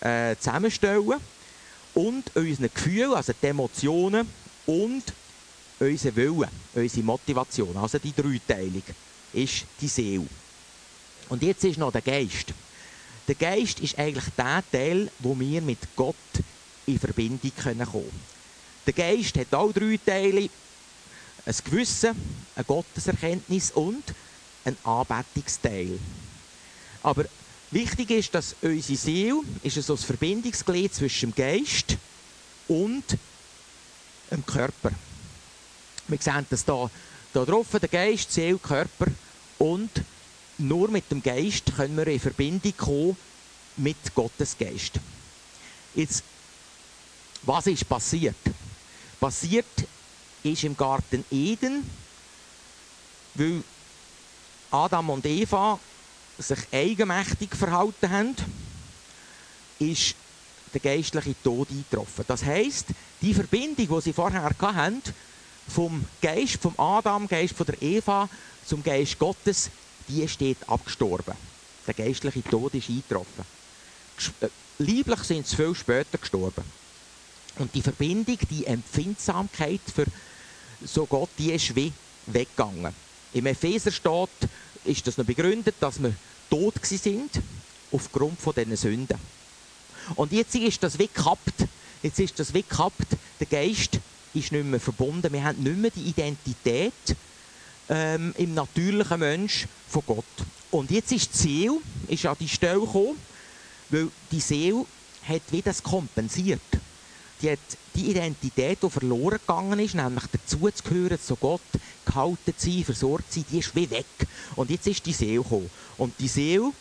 äh, 0.01 0.37
zusammenstellen 0.37 1.15
und 1.95 2.37
unseren 2.37 2.71
Gefühlen, 2.75 3.15
also 3.15 3.33
die 3.41 3.47
Emotionen 3.47 4.29
und 4.67 5.05
unser 5.79 6.17
Willen, 6.17 6.49
unsere 6.75 7.07
Motivation. 7.07 7.77
Also 7.77 7.99
die 7.99 8.13
Dreiteilung 8.13 8.83
ist 9.33 9.65
die 9.81 9.89
Seele. 9.89 10.27
Und 11.29 11.43
jetzt 11.43 11.65
ist 11.65 11.79
noch 11.79 11.93
der 11.93 12.03
Geist. 12.03 12.53
Der 13.29 13.35
Geist 13.35 13.81
ist 13.81 13.99
eigentlich 13.99 14.27
der 14.37 14.63
Teil, 14.71 15.11
wo 15.19 15.39
wir 15.39 15.61
mit 15.61 15.79
Gott 15.97 16.15
in 16.87 16.99
Verbindung 16.99 17.53
kommen 17.63 17.87
können. 17.91 18.13
Der 18.87 18.93
Geist 18.93 19.37
hat 19.37 19.53
auch 19.53 19.73
drei 19.73 19.99
Teile. 20.05 20.49
Ein 21.45 21.55
Gewissen, 21.65 22.15
eine 22.55 22.65
Gotteserkenntnis 22.65 23.71
und 23.73 24.03
ein 24.65 24.77
Anbetungsteil. 24.85 25.99
Aber 27.03 27.25
wichtig 27.71 28.11
ist, 28.11 28.35
dass 28.35 28.57
unsere 28.63 28.99
Seele 28.99 29.43
ist 29.63 29.75
so 29.83 29.95
ein 29.95 29.99
Verbindungsglied 29.99 30.95
zwischen 30.95 31.33
dem 31.33 31.37
Geist 31.37 31.97
und 32.69 33.05
dem 34.31 34.45
Körper. 34.45 34.91
Wir 36.09 36.19
sehen 36.19 36.47
das 36.51 36.65
hier, 36.65 36.91
hier 37.33 37.45
drauf, 37.45 37.67
der 37.81 37.89
Geist, 37.89 38.33
Seele, 38.33 38.59
Körper 38.59 39.07
und 39.59 39.91
nur 40.59 40.89
mit 40.91 41.11
dem 41.11 41.23
Geist 41.23 41.75
können 41.77 41.97
wir 41.97 42.07
in 42.07 42.21
Verbindung 42.21 42.77
kommen 42.77 43.17
mit 43.77 44.15
Gottes 44.15 44.57
Geist. 44.59 44.99
Jetzt 45.95 46.25
was 47.47 47.67
ist 47.69 47.89
passiert? 47.89 48.37
Passiert 49.21 49.67
ist 50.43 50.65
im 50.65 50.77
Garten 50.77 51.25
Eden, 51.31 51.89
weil 53.35 53.63
Adam 54.71 55.11
und 55.11 55.25
Eva 55.25 55.79
sich 56.39 56.59
eigenmächtig 56.73 57.55
verhalten 57.55 58.11
haben, 58.11 58.37
ist 59.79 60.15
der 60.75 60.81
geistliche 60.81 61.35
Tod 61.43 61.71
eingetroffen. 61.71 62.25
Das 62.29 62.45
heisst, 62.45 62.87
die 63.23 63.33
Verbindung, 63.33 63.89
die 63.89 64.03
sie 64.03 64.13
vorher 64.13 64.43
hatten, 64.43 65.03
vom 65.69 66.05
Geist, 66.21 66.59
vom 66.61 66.75
Adam, 66.79 67.27
Geist 67.27 67.55
von 67.55 67.67
der 67.67 67.81
Eva 67.81 68.29
zum 68.65 68.83
Geist 68.83 69.19
Gottes, 69.19 69.71
die 70.09 70.27
steht 70.29 70.59
abgestorben. 70.69 71.35
Der 71.87 71.95
geistliche 71.95 72.43
Tod 72.43 72.75
ist 72.75 72.89
eingetroffen. 72.89 73.45
Äh, 74.41 74.49
lieblich 74.79 75.21
sind 75.21 75.47
sie 75.47 75.57
viel 75.57 75.75
später 75.75 76.19
gestorben. 76.19 76.65
Und 77.59 77.75
die 77.75 77.83
Verbindung, 77.83 78.39
die 78.51 78.67
Empfindsamkeit 78.67 79.81
für 79.95 80.05
so 80.85 81.07
Gott, 81.07 81.31
die 81.39 81.53
ist 81.53 81.75
wie 81.75 81.93
weggegangen. 82.27 82.93
Im 83.33 83.47
Epheser 83.47 83.91
steht, 83.91 84.51
ist 84.85 85.07
das 85.07 85.17
noch 85.17 85.25
begründet, 85.25 85.75
dass 85.81 86.03
wir 86.03 86.15
tot 86.51 86.75
sind 86.83 87.31
aufgrund 87.93 88.41
von 88.41 88.55
diesen 88.55 88.77
Sünden. 88.77 89.19
Und 90.15 90.33
jetzt 90.33 90.55
ist 90.55 90.83
das 90.83 90.99
wie 90.99 91.09
gekappt. 91.09 91.67
Jetzt 92.03 92.21
ist 92.21 92.39
das 92.39 92.53
wie 92.53 92.63
gekappt. 92.63 93.17
Der 93.41 93.47
Geist 93.47 93.99
ist 94.35 94.53
nicht 94.53 94.65
mehr 94.65 94.81
verbunden. 94.81 95.33
Wir 95.33 95.43
haben 95.43 95.63
nicht 95.63 95.77
mehr 95.77 95.91
die 95.91 96.09
Identität 96.09 96.93
ähm, 97.89 98.35
im 98.37 98.55
natürlichen 98.55 99.19
Mensch 99.19 99.67
von 99.89 100.03
Gott. 100.07 100.25
Und 100.71 100.91
jetzt 100.91 101.11
ist 101.11 101.33
die 101.35 101.39
Seele 101.39 101.79
ist 102.09 102.27
an 102.27 102.37
die 102.39 102.49
Stelle 102.49 102.81
gekommen, 102.81 103.19
weil 103.89 104.09
die 104.31 104.41
Seele 104.41 104.85
hat 105.27 105.43
wie 105.51 105.63
das 105.63 105.83
kompensiert 105.83 106.61
die, 107.43 107.51
hat 107.51 107.59
die 107.95 108.11
Identität, 108.11 108.83
die 108.83 108.91
verloren 108.91 109.39
gegangen 109.39 109.79
ist, 109.79 109.95
nämlich 109.95 110.25
dazu 110.33 110.69
zu 110.71 111.37
Gott 111.37 111.61
gehalten 112.05 112.55
zu 112.57 112.71
sein, 112.71 112.85
versorgt 112.85 113.33
zu 113.33 113.41
sein, 113.41 113.47
die 113.51 113.59
ist 113.59 113.75
wie 113.75 113.91
weg. 113.91 114.07
Und 114.55 114.71
jetzt 114.71 114.87
ist 114.87 115.05
die 115.05 115.13
Seele 115.13 115.43
gekommen. 115.43 115.71
Und 115.99 116.15
die 116.19 116.29
Seele, 116.29 116.73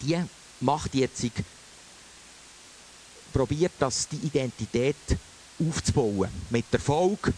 die 0.00 0.18
macht 0.60 0.94
jetzt, 0.94 1.24
probiert 3.32 3.72
das, 3.78 4.08
die 4.08 4.26
Identität 4.26 4.96
aufzubauen. 5.58 6.30
Mit 6.50 6.66
Erfolg, 6.72 7.32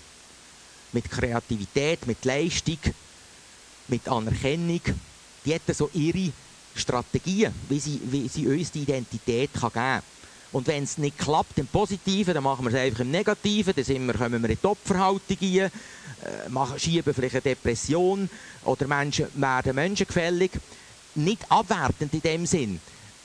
mit 0.93 1.11
Kreativität, 1.11 2.07
mit 2.07 2.25
Leistung, 2.25 2.79
mit 3.89 4.09
Anerkennung. 4.09 4.81
Die 5.45 5.55
hat 5.55 5.63
so 5.75 5.91
ihre 5.93 6.33
Strategien, 6.75 7.53
wie 7.69 7.79
sie, 7.79 8.01
wie 8.05 8.29
sie 8.29 8.47
uns 8.47 8.71
die 8.71 8.83
Identität 8.83 9.53
kann 9.53 9.71
geben 9.71 9.75
kann. 9.75 10.14
Und 10.55 10.69
wenn 10.69 10.85
es 10.85 10.99
nicht 10.99 11.19
klappt 11.19 11.59
im 11.59 11.67
Positiven, 11.67 12.33
dann 12.33 12.45
machen 12.45 12.65
wir 12.65 12.73
es 12.73 12.79
einfach 12.79 13.01
im 13.01 13.11
Negativen. 13.11 13.75
Dann 13.75 13.85
sind 13.85 14.07
wir, 14.07 14.15
kommen 14.15 14.41
wir 14.41 14.51
in 14.51 14.57
die 14.63 14.67
Opferhaltung 14.67 15.37
rein, 15.41 15.59
äh, 15.59 16.49
machen, 16.49 16.79
schieben 16.79 17.13
vielleicht 17.13 17.35
eine 17.35 17.43
Depression 17.43 18.31
oder 18.65 18.87
Menschen 18.87 19.27
werden 19.35 19.75
menschengefällig. 19.75 20.53
Nicht 21.17 21.51
abwertend 21.51 22.15
in 22.15 22.21
dem 22.21 22.47
Sinn. 22.47 22.79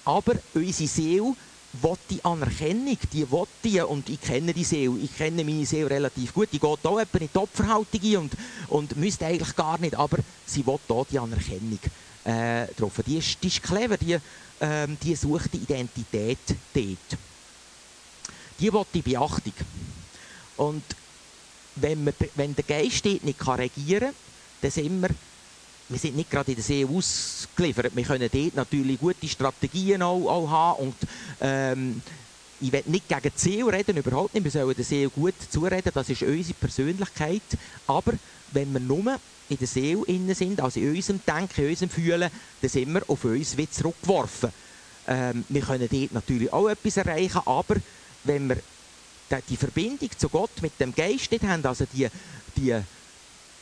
Aber 0.05 0.33
unsere 0.55 0.89
Seele 0.89 1.35
will 1.73 1.97
die 2.09 2.25
Anerkennung, 2.25 2.97
die 3.13 3.31
will 3.31 3.47
die, 3.63 3.79
und 3.81 4.09
ich 4.09 4.21
kenne 4.21 4.51
die 4.51 4.63
Seele, 4.63 4.97
ich 4.97 5.15
kenne 5.15 5.43
meine 5.43 5.67
Seele 5.67 5.87
relativ 5.87 6.33
gut, 6.33 6.49
die 6.51 6.59
geht 6.59 6.83
auch 6.83 6.97
in 6.97 7.07
die 7.13 7.37
Opferhaltung 7.37 8.01
ein 8.01 8.17
und, 8.17 8.31
und 8.69 8.97
müsste 8.97 9.27
eigentlich 9.27 9.55
gar 9.55 9.79
nicht, 9.79 9.93
aber 9.93 10.17
sie 10.47 10.65
will 10.65 10.79
auch 10.87 11.05
die 11.05 11.19
Anerkennung 11.19 11.77
äh, 12.25 12.65
drauf. 12.75 12.93
Die 13.05 13.17
ist, 13.19 13.37
die 13.43 13.47
ist 13.47 13.61
clever, 13.61 13.97
die 13.97 14.17
ähm, 14.61 14.97
die 15.01 15.15
sucht 15.15 15.53
die 15.53 15.57
Identität 15.57 16.39
dort. 16.73 17.19
Die 18.59 18.73
will 18.73 18.85
die 18.93 19.01
Beachtung. 19.01 19.53
Und 20.57 20.83
wenn, 21.75 22.03
man, 22.03 22.13
wenn 22.35 22.55
der 22.55 22.65
Geist 22.65 23.05
dort 23.05 23.23
nicht 23.23 23.47
regieren 23.47 23.99
kann, 23.99 24.15
dann 24.61 24.71
sind 24.71 25.01
wir 25.01 25.09
wir 25.89 25.97
sind 25.97 26.15
nicht 26.15 26.29
gerade 26.29 26.51
in 26.51 26.55
der 26.55 26.63
See 26.63 26.85
ausgeliefert. 26.85 27.95
Wir 27.95 28.03
können 28.03 28.29
dort 28.31 28.55
natürlich 28.55 28.99
gute 28.99 29.27
Strategien 29.27 30.03
auch, 30.03 30.27
auch 30.27 30.47
haben 30.47 30.83
und 30.83 30.95
ähm, 31.41 32.01
ich 32.61 32.71
will 32.71 32.83
nicht 32.85 33.07
gegen 33.07 33.21
die 33.21 33.35
Ziel 33.35 33.67
reden, 33.69 33.97
überhaupt 33.97 34.33
nicht. 34.33 34.43
Wir 34.43 34.51
sollen 34.51 34.75
der 34.75 34.85
Seele 34.85 35.09
gut 35.09 35.33
zureden, 35.49 35.91
das 35.93 36.09
ist 36.09 36.21
unsere 36.21 36.53
Persönlichkeit. 36.59 37.41
Aber 37.87 38.13
wenn 38.51 38.71
wir 38.71 38.79
nur 38.79 39.19
in 39.49 39.57
der 39.57 39.67
Seele 39.67 40.03
innen 40.05 40.35
sind, 40.35 40.61
also 40.61 40.79
in 40.79 40.95
unserem 40.95 41.21
Denken, 41.25 41.61
in 41.61 41.69
unserem 41.69 41.89
Fühlen, 41.89 42.31
dann 42.61 42.69
sind 42.69 42.93
wir 42.93 43.01
auf 43.07 43.23
uns 43.25 43.57
wie 43.57 43.69
zurückgeworfen. 43.69 44.51
Ähm, 45.07 45.43
wir 45.49 45.61
können 45.61 45.87
dort 45.91 46.13
natürlich 46.13 46.53
auch 46.53 46.69
etwas 46.69 46.97
erreichen, 46.97 47.41
aber 47.45 47.75
wenn 48.23 48.49
wir 48.49 48.57
die 49.49 49.57
Verbindung 49.57 50.09
zu 50.17 50.29
Gott 50.29 50.61
mit 50.61 50.79
dem 50.79 50.93
Geist 50.93 51.31
nicht 51.31 51.43
haben, 51.43 51.65
also 51.65 51.85
die, 51.93 52.07
die 52.55 52.75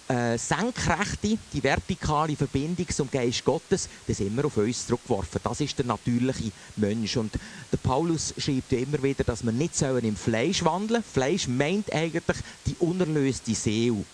äh, 0.10 0.38
senkrechte, 0.38 1.38
die 1.52 1.64
vertikale 1.64 2.36
Verbindung 2.36 2.88
zum 2.90 3.12
Geist 3.12 3.44
Gottes, 3.44 3.90
das 4.08 4.20
immer 4.22 4.46
auf 4.46 4.58
uns 4.58 4.88
zurückgeworfen. 4.88 5.42
Das 5.44 5.60
ist 5.60 5.78
der 5.78 5.86
natürliche 5.86 6.52
Mensch. 6.78 7.18
Und 7.18 7.34
der 7.72 7.78
Paulus 7.78 8.34
schreibt 8.38 8.72
ja 8.72 8.80
immer 8.80 9.02
wieder, 9.04 9.24
dass 9.24 9.44
wir 9.44 9.52
nicht 9.52 9.76
sollen 9.76 10.06
im 10.06 10.16
Fleisch 10.16 10.64
wandeln 10.64 11.04
Fleisch 11.04 11.48
meint 11.48 11.92
eigentlich 11.92 12.38
die 12.66 12.76
unerlöste 12.80 13.54
Seele. 13.54 14.06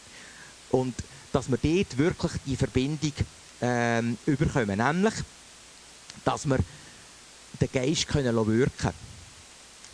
Und 0.71 0.95
dass 1.33 1.49
wir 1.49 1.57
dort 1.57 1.97
wirklich 1.97 2.31
die 2.45 2.55
Verbindung 2.55 3.11
ähm, 3.61 4.17
überkommen. 4.25 4.77
Nämlich, 4.77 5.15
dass 6.23 6.45
wir 6.45 6.59
den 7.59 7.71
Geist 7.71 8.07
können 8.07 8.35
wirken 8.47 8.71
können. 8.77 8.93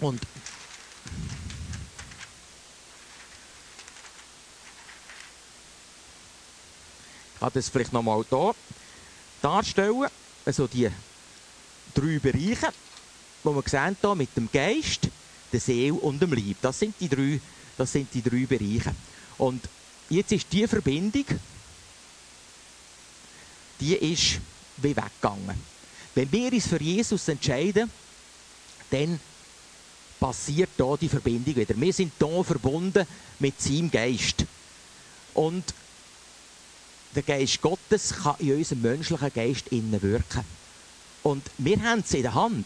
Und 0.02 0.22
Ich 7.34 7.42
kann 7.42 7.52
das 7.54 7.70
vielleicht 7.70 7.94
noch 7.94 8.04
mal 8.04 8.22
hier 8.30 8.54
darstellen. 9.42 10.08
Also 10.46 10.68
die 10.68 10.92
drei 11.96 12.20
Bereiche, 12.20 12.68
die 13.46 13.50
wir 13.50 13.64
sehen 13.66 13.96
hier 14.02 14.16
mit 14.16 14.36
dem 14.36 14.50
Geist, 14.52 15.08
der 15.54 15.62
Seele 15.62 15.94
und 15.94 16.22
dem 16.22 16.34
Leib. 16.34 16.58
Das 16.62 16.80
sind 16.80 16.96
die 17.00 17.08
drei, 17.08 17.40
das 17.78 17.94
sind 17.94 18.14
die 18.14 18.22
drei 18.22 18.46
Bereiche. 18.46 18.94
Und 19.38 19.70
jetzt 20.10 20.32
ist 20.32 20.48
die 20.52 20.68
Verbindung, 20.68 21.26
die 23.80 23.96
ist 23.96 24.40
wie 24.78 24.96
weggegangen. 24.96 25.56
Wenn 26.16 26.32
wir 26.32 26.52
uns 26.52 26.68
für 26.68 26.82
Jesus 26.82 27.28
entscheiden, 27.28 27.90
dann 28.90 29.20
passiert 30.20 30.70
hier 30.76 30.98
die 31.00 31.10
Verbindung 31.10 31.56
wieder. 31.56 31.80
Wir 31.80 31.94
sind 31.94 32.12
hier 32.18 32.44
verbunden 32.44 33.06
mit 33.40 33.62
seinem 33.62 33.90
Geist. 33.90 34.46
Und 35.34 35.64
der 37.16 37.24
Geist 37.24 37.62
Gottes 37.62 38.14
kann 38.22 38.36
in 38.40 38.58
unserem 38.58 38.82
menschlichen 38.82 39.34
Geist 39.34 39.68
innen 39.70 40.02
wirken. 40.02 40.44
Und 41.24 41.44
wir 41.58 41.82
haben 41.82 42.02
es 42.02 42.14
in 42.14 42.24
der 42.24 42.34
Hand. 42.34 42.66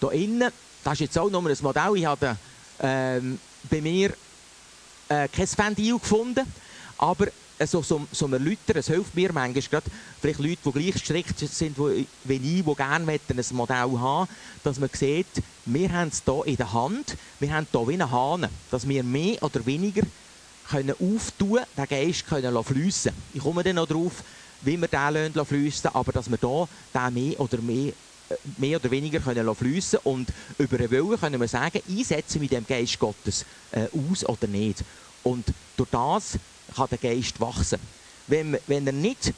Hier 0.00 0.12
innen, 0.12 0.52
das 0.82 0.94
ist 0.94 1.00
jetzt 1.00 1.18
auch 1.18 1.30
nur 1.30 1.46
ein 1.46 1.56
Modell, 1.60 1.96
ich 1.96 2.04
habe 2.04 2.36
ähm, 2.80 3.38
bei 3.70 3.80
mir 3.80 4.10
äh, 5.08 5.28
kein 5.28 5.48
Ventil 5.56 5.98
gefunden, 5.98 6.44
aber 6.98 7.28
so, 7.66 7.82
so, 7.82 8.06
so 8.10 8.26
ein 8.26 8.32
Erläutern, 8.32 8.76
es 8.76 8.88
hilft 8.88 9.14
mir 9.14 9.32
manchmal 9.32 9.62
gerade, 9.62 9.90
vielleicht 10.20 10.40
Leute, 10.40 10.58
die 10.64 10.72
gleich 10.72 10.92
gestrickt 10.92 11.38
sind 11.38 11.78
wie 11.78 12.06
ich, 12.34 12.64
die 12.64 12.74
gerne 12.74 13.12
ein 13.12 13.44
Modell 13.52 13.76
haben 13.76 14.28
dass 14.64 14.80
man 14.80 14.88
sieht, 14.92 15.26
wir 15.66 15.92
haben 15.92 16.08
es 16.08 16.22
hier 16.24 16.46
in 16.46 16.56
der 16.56 16.72
Hand, 16.72 17.16
wir 17.38 17.52
haben 17.52 17.66
hier 17.70 17.88
wie 17.88 17.92
einen 17.94 18.10
Hahn, 18.10 18.48
dass 18.70 18.88
wir 18.88 19.04
mehr 19.04 19.42
oder 19.42 19.64
weniger 19.66 20.02
können 20.68 20.94
auftun, 20.98 21.60
den 21.76 21.86
Geist 21.86 22.26
können 22.26 22.64
fliessen 22.64 23.12
Ich 23.32 23.42
komme 23.42 23.62
dann 23.62 23.76
noch 23.76 23.86
darauf, 23.86 24.24
wie 24.62 24.80
wir 24.80 24.88
den 24.88 25.44
fliessen 25.44 25.90
aber 25.92 26.12
dass 26.12 26.30
wir 26.30 26.38
hier 26.40 26.68
den 26.94 27.14
mehr 27.14 27.40
oder 27.40 27.58
mehr 27.58 27.92
äh, 28.30 28.36
mehr 28.56 28.78
oder 28.78 28.90
weniger 28.90 29.20
können 29.20 29.54
fliessen 29.54 29.98
und 30.04 30.28
über 30.58 30.78
den 30.78 30.90
Willen 30.90 31.20
können 31.20 31.40
wir 31.40 31.48
sagen, 31.48 31.82
einsetzen 31.88 32.40
wir 32.40 32.48
dem 32.48 32.66
Geist 32.66 32.98
Gottes 32.98 33.44
äh, 33.70 33.86
aus 34.10 34.26
oder 34.26 34.46
nicht. 34.46 34.82
Und 35.22 35.46
durch 35.76 35.90
das 35.90 36.38
kann 36.74 36.88
der 36.90 36.98
Geist 36.98 37.40
wachsen. 37.40 37.78
Wenn, 38.26 38.58
wenn 38.66 38.86
er 38.86 38.92
nicht, 38.92 39.32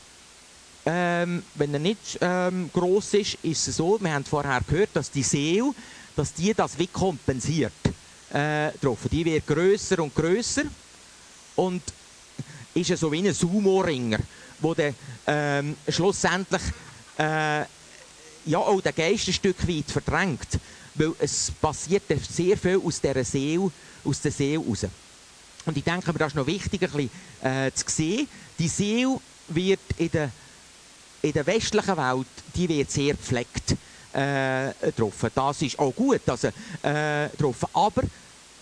ähm, 0.85 1.43
wenn 1.55 1.75
er 1.75 1.81
nicht 1.81 2.19
ähm, 2.21 2.71
gross 2.73 3.15
ist, 3.15 3.39
ist 3.43 3.69
es 3.69 3.77
so, 3.77 3.99
wir 4.01 4.13
haben 4.13 4.25
vorher 4.25 4.61
gehört, 4.67 4.91
dass 4.95 5.11
die 5.11 5.23
Seele, 5.23 5.73
dass 6.15 6.33
die 6.33 6.55
das 6.55 6.79
wie 6.79 6.87
kompensiert. 6.87 7.73
Äh. 8.33 8.71
Die 9.11 9.25
wird 9.25 9.47
grösser 9.47 10.01
und 10.01 10.15
grösser 10.15 10.65
und 11.57 11.83
ist 12.75 12.97
so 12.99 13.11
wie 13.11 13.27
ein 13.27 13.33
Sumo-Ringer, 13.33 14.19
der 14.63 14.75
dann 14.75 14.95
ähm, 15.27 15.77
schlussendlich 15.89 16.63
äh, 17.19 17.61
ja, 18.47 18.59
auch 18.59 18.81
den 18.81 18.95
Geist 18.95 19.29
ein 19.29 19.35
Stück 19.35 19.67
weit 19.67 19.91
verdrängt. 19.91 20.59
Weil 20.95 21.13
es 21.19 21.51
passiert 21.61 22.05
sehr 22.31 22.57
viel 22.57 22.81
aus 22.83 23.01
dieser 23.01 23.25
Seele, 23.25 23.71
aus 24.05 24.21
der 24.21 24.33
Seele 24.33 24.59
raus. 24.59 24.87
Und 25.67 25.77
ich 25.77 25.85
denke 25.85 26.13
mir, 26.13 26.19
das 26.19 26.29
ist 26.29 26.37
noch 26.37 26.47
wichtig, 26.47 26.83
ein 26.83 26.91
bisschen, 26.91 27.11
äh, 27.43 27.73
zu 27.73 27.85
sehen. 27.89 28.29
Die 28.59 28.69
Seele 28.69 29.21
wird 29.49 29.81
in 29.99 30.11
der, 30.11 30.31
in 31.23 31.33
der 31.33 31.47
westlichen 31.47 31.97
Welt 31.97 32.27
die 32.55 32.69
wird 32.69 32.91
sehr 32.91 33.15
gepflegt 33.15 33.77
äh. 34.13 34.73
Das 35.35 35.63
ist 35.63 35.79
auch 35.79 35.95
gut 35.95 36.23
also, 36.27 36.49
äh. 36.83 37.29
Aber 37.73 38.03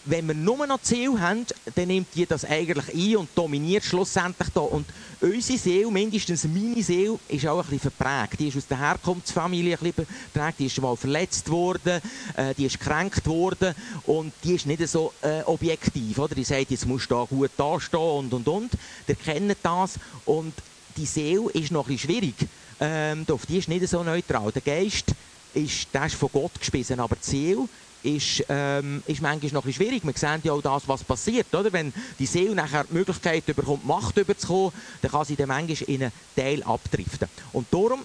wenn 0.07 0.27
wir 0.27 0.35
nur 0.35 0.67
noch 0.67 0.83
Ziel 0.83 1.19
haben, 1.19 1.47
dann 1.75 1.89
nimmt 1.89 2.09
die 2.15 2.27
das 2.27 2.45
eigentlich 2.45 2.95
ein 2.95 3.17
und 3.17 3.29
dominiert 3.35 3.85
schlussendlich 3.85 4.49
da. 4.53 4.61
Und 4.61 4.87
unsere 5.21 5.59
Seele, 5.59 5.91
mindestens 5.91 6.45
meine 6.45 6.83
Seele, 6.83 7.19
ist 7.29 7.47
auch 7.47 7.59
ein 7.59 7.71
bisschen 7.71 7.91
verprägt. 7.91 8.41
Die 8.41 8.49
ist 8.49 8.57
aus 8.57 8.67
der 8.67 8.79
Herkunftsfamilie 8.79 9.79
ein 9.81 9.93
verprägt, 9.93 10.59
die 10.59 10.67
ist 10.67 10.81
mal 10.81 10.97
verletzt 10.97 11.49
worden, 11.51 12.01
äh, 12.37 12.55
die 12.55 12.67
ist 12.67 12.79
gekränkt 12.79 13.27
worden 13.27 13.75
und 14.05 14.33
die 14.43 14.55
ist 14.55 14.67
nicht 14.67 14.87
so 14.89 15.13
äh, 15.23 15.43
objektiv. 15.43 16.19
Oder? 16.19 16.35
Die 16.35 16.45
sagt, 16.45 16.71
jetzt 16.71 16.87
musst 16.87 17.11
du 17.11 17.15
da 17.15 17.25
gut 17.25 17.51
dastehen 17.57 18.01
und 18.01 18.35
und 18.35 18.47
und. 18.47 18.73
Die 19.09 19.15
kennen 19.15 19.57
das 19.63 19.95
und 20.27 20.53
die 20.97 21.07
Seele 21.07 21.51
ist 21.53 21.73
noch 21.73 21.89
ein 21.89 21.95
bisschen 21.95 22.11
schwierig. 22.11 22.35
Ähm, 22.81 23.27
die 23.49 23.59
ist 23.59 23.69
nicht 23.69 23.89
so 23.89 24.03
neutral. 24.03 24.53
Der 24.53 24.63
Geist 24.63 25.15
ist, 25.55 25.89
der 25.95 26.07
ist 26.07 26.15
von 26.17 26.29
Gott 26.33 26.59
gespissen, 26.59 27.01
aber 27.01 27.17
die 27.17 27.31
Seele 27.31 27.69
ist, 28.05 28.45
ähm, 28.49 29.03
ist 29.07 29.23
manchmal 29.23 29.53
noch 29.53 29.65
ein 29.65 29.73
schwierig. 29.73 30.05
Wir 30.05 30.13
sehen 30.15 30.41
ja 30.45 30.53
auch 30.53 30.61
das, 30.61 30.87
was 30.87 31.03
passiert. 31.03 31.53
Oder? 31.55 31.73
Wenn 31.73 31.93
die 32.19 32.27
Seele 32.27 32.55
nachher 32.55 32.85
die 32.85 32.95
Möglichkeit 32.95 33.47
bekommt, 33.47 33.87
Macht 33.87 34.17
überzukommen, 34.17 34.73
dann 35.01 35.11
kann 35.11 35.25
sie 35.25 35.37
dann 35.37 35.49
manchmal 35.49 35.89
in 35.89 36.03
einen 36.03 36.13
Teil 36.37 36.63
abdriften. 36.63 37.29
Und 37.53 37.67
darum 37.73 38.05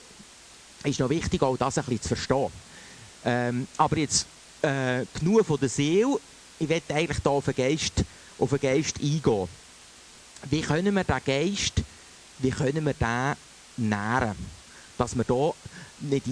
ist 0.84 1.00
noch 1.00 1.10
wichtig, 1.10 1.42
auch 1.42 1.58
das 1.58 1.78
ein 1.78 1.84
bisschen 1.84 2.02
zu 2.02 2.08
verstehen. 2.10 2.52
Ähm, 3.26 3.68
aber 3.78 3.98
jetzt 3.98 4.26
äh, 4.62 5.06
genug 5.20 5.46
von 5.46 5.60
der 5.60 5.70
Seele. 5.70 6.18
Ich 6.58 6.70
möchte 6.70 6.96
eigentlich 6.96 7.18
hier 7.22 7.32
auf 7.32 7.46
den 7.46 7.56
Geist, 7.56 8.04
auf 8.38 8.50
den 8.50 8.60
Geist 8.60 8.98
eingehen. 9.02 9.48
Wie 10.50 10.62
können 10.62 10.96
wir 10.96 11.04
den 11.04 11.22
Geist, 11.26 11.74
wie 12.40 12.52
können 12.52 12.86
wir 12.86 12.94
den 12.94 13.36
nähren? 13.90 14.59
Dass 15.00 15.16
wir 15.16 15.24
hier 15.26 15.54
nicht 16.02 16.26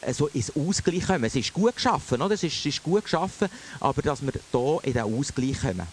also 0.00 0.28
ins 0.28 0.50
Ausgleich 0.56 1.06
kommen. 1.06 1.24
Es 1.24 1.36
ist 1.36 1.52
gut 1.52 1.76
geschaffen, 1.76 2.22
oder? 2.22 2.34
Es 2.34 2.42
ist, 2.42 2.64
ist 2.64 2.82
gut 2.82 3.04
geschaffen, 3.04 3.48
aber 3.80 4.00
dass 4.00 4.22
wir 4.22 4.32
hier 4.32 4.80
in 4.82 4.92
den 4.94 5.02
Ausgleich 5.02 5.60
kommen. 5.60 5.86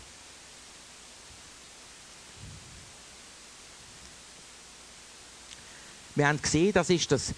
Wir 6.15 6.27
haben 6.27 6.41
gesehen, 6.41 6.71
das 6.73 6.89
ist 6.89 7.11
das 7.11 7.33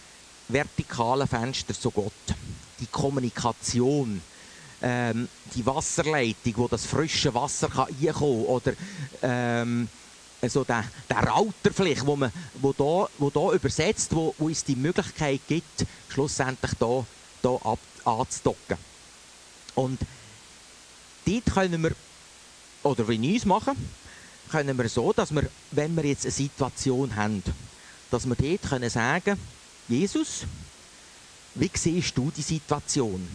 vertikale 0.47 1.25
Fenster 1.25 1.73
zu 1.73 1.89
Gott. 1.89 2.11
Die 2.79 2.87
Kommunikation, 2.87 4.21
ähm, 4.81 5.27
die 5.55 5.65
Wasserleitung, 5.65 6.53
wo 6.57 6.67
das 6.67 6.85
frische 6.85 7.33
Wasser 7.33 7.69
kann 7.69 7.87
reinkommen 7.99 8.13
kann. 8.13 8.45
Oder 8.45 8.73
ähm, 9.23 9.89
also 10.43 10.65
der, 10.65 10.83
der 11.09 11.25
Router 11.25 11.71
wo, 12.05 12.17
man, 12.17 12.31
wo, 12.55 12.73
da, 12.73 13.09
wo 13.17 13.29
da 13.29 13.55
übersetzt, 13.55 14.13
wo, 14.13 14.35
wo 14.37 14.47
uns 14.47 14.65
die 14.65 14.75
Möglichkeit 14.75 15.39
gibt, 15.47 15.85
schlussendlich 16.09 16.73
da, 16.77 17.05
da 17.41 17.55
ab, 17.63 17.79
anzudocken. 18.03 18.77
Und 19.75 20.01
dort 21.25 21.45
können 21.45 21.81
wir, 21.81 21.95
oder 22.83 23.07
wie 23.07 23.21
wir 23.21 23.37
es 23.37 23.45
machen, 23.45 23.77
können 24.51 24.77
wir 24.77 24.89
so, 24.89 25.13
dass 25.13 25.33
wir, 25.33 25.49
wenn 25.71 25.95
wir 25.95 26.03
jetzt 26.03 26.25
eine 26.25 26.33
Situation 26.33 27.15
haben, 27.15 27.41
dass 28.11 28.27
wir 28.27 28.35
dort 28.35 28.63
können 28.63 28.89
sagen, 28.89 29.39
Jesus, 29.87 30.41
wie 31.55 31.71
siehst 31.73 32.17
du 32.17 32.31
die 32.35 32.41
Situation? 32.41 33.25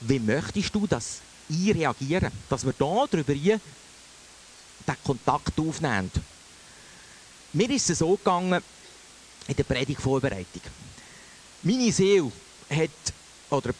Wie 0.00 0.18
möchtest 0.18 0.74
du, 0.74 0.88
dass 0.88 1.20
ich 1.48 1.72
reagiere? 1.72 2.32
Dass 2.48 2.64
wir 2.64 2.72
da 2.72 3.06
darüber 3.08 3.32
den 4.86 4.96
Kontakt 5.04 5.58
aufnehmen. 5.58 6.10
Mir 7.52 7.70
ist 7.70 7.90
es 7.90 7.98
so 7.98 8.16
gegangen 8.16 8.62
in 9.48 9.56
der 9.56 9.64
Predigtvorbereitung. 9.64 10.62
Meine 11.62 11.92
Seele 11.92 12.30
hat, 12.70 12.90
oder 13.50 13.74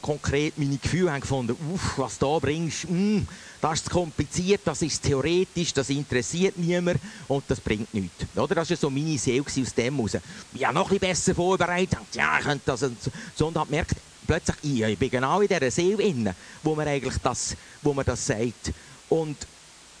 konkret 0.00 0.56
meine 0.56 0.76
Gefühle 0.76 1.12
haben 1.12 1.20
gefunden, 1.20 1.56
uff, 1.74 1.98
was 1.98 2.18
da 2.18 2.38
bringst, 2.38 2.88
mm, 2.88 3.26
das 3.60 3.80
ist 3.80 3.90
kompliziert, 3.90 4.60
das 4.64 4.82
ist 4.82 5.02
theoretisch, 5.02 5.74
das 5.74 5.90
interessiert 5.90 6.56
niemand 6.56 7.00
und 7.26 7.44
das 7.48 7.60
bringt 7.60 7.92
nichts. 7.92 8.24
Oder? 8.36 8.54
Das 8.54 8.70
war 8.70 8.76
so 8.76 8.88
meine 8.88 9.18
Seele 9.18 9.44
aus 9.44 9.74
dem 9.74 9.96
heraus. 9.96 10.16
Ja, 10.54 10.72
noch 10.72 10.84
ein 10.84 10.98
bisschen 10.98 11.00
besser 11.00 11.34
vorbereitet, 11.34 11.98
ja, 12.12 12.38
ich 12.38 12.44
könnte 12.44 12.62
das 12.66 12.82
und 12.84 12.96
so. 13.36 13.46
Und 13.46 13.56
habe 13.56 13.66
gemerkt, 13.68 13.96
plötzlich, 14.26 14.56
ich, 14.62 14.82
ich 14.82 14.98
bin 14.98 15.10
genau 15.10 15.40
in 15.40 15.48
dieser 15.48 15.70
Seele 15.70 16.02
inne, 16.02 16.34
wo 16.62 16.74
man 16.74 16.86
eigentlich 16.86 17.16
das, 17.22 17.56
wo 17.82 17.92
man 17.92 18.06
das 18.06 18.24
sagt. 18.24 18.72
Und 19.08 19.36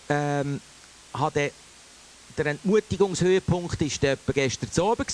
ähm, 0.08 0.60
hatte 1.14 1.52
der 2.36 2.46
Entmutigungshöhepunkt 2.46 3.80
war 3.80 4.34
gestern 4.34 4.72
zu 4.72 4.84
oben. 4.84 5.06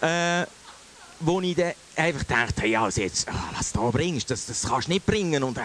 Äh, 0.00 0.46
wo 1.20 1.40
ich 1.40 1.54
dann 1.54 1.72
einfach 1.96 2.24
dachte, 2.24 2.66
ja, 2.66 2.84
also 2.84 3.00
jetzt, 3.00 3.28
ah, 3.28 3.50
was 3.56 3.72
du 3.72 3.80
da 3.80 3.90
bringst, 3.90 4.30
das, 4.30 4.46
das 4.46 4.62
kannst 4.62 4.88
du 4.88 4.92
nicht 4.92 5.06
bringen 5.06 5.42
und 5.42 5.56
äh, 5.56 5.62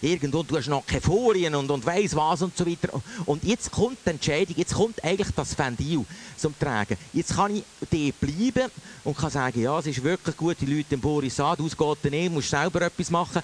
irgendwo 0.00 0.42
du 0.42 0.56
hast 0.56 0.68
noch 0.68 0.86
keine 0.86 1.00
Folien 1.00 1.54
und, 1.54 1.70
und 1.70 1.84
weiss 1.84 2.16
was 2.16 2.42
und 2.42 2.56
so 2.56 2.66
weiter. 2.66 2.88
Und 3.26 3.44
jetzt 3.44 3.70
kommt 3.70 3.98
die 4.04 4.10
Entscheidung, 4.10 4.56
jetzt 4.56 4.74
kommt 4.74 5.02
eigentlich 5.04 5.28
das 5.36 5.56
Ventil 5.56 6.04
zum 6.36 6.58
Tragen. 6.58 6.96
Jetzt 7.12 7.36
kann 7.36 7.54
ich 7.54 7.64
dort 7.78 8.20
bleiben 8.20 8.70
und 9.04 9.16
kann 9.16 9.30
sagen, 9.30 9.60
ja, 9.60 9.78
es 9.78 9.86
ist 9.86 10.02
wirklich 10.02 10.36
gut, 10.36 10.56
die 10.60 10.66
Leute 10.66 10.94
im 10.94 11.00
Boris 11.00 11.38
ausgeht 11.38 12.10
nicht, 12.10 12.32
musst 12.32 12.50
selber 12.50 12.82
etwas 12.82 13.10
machen. 13.10 13.42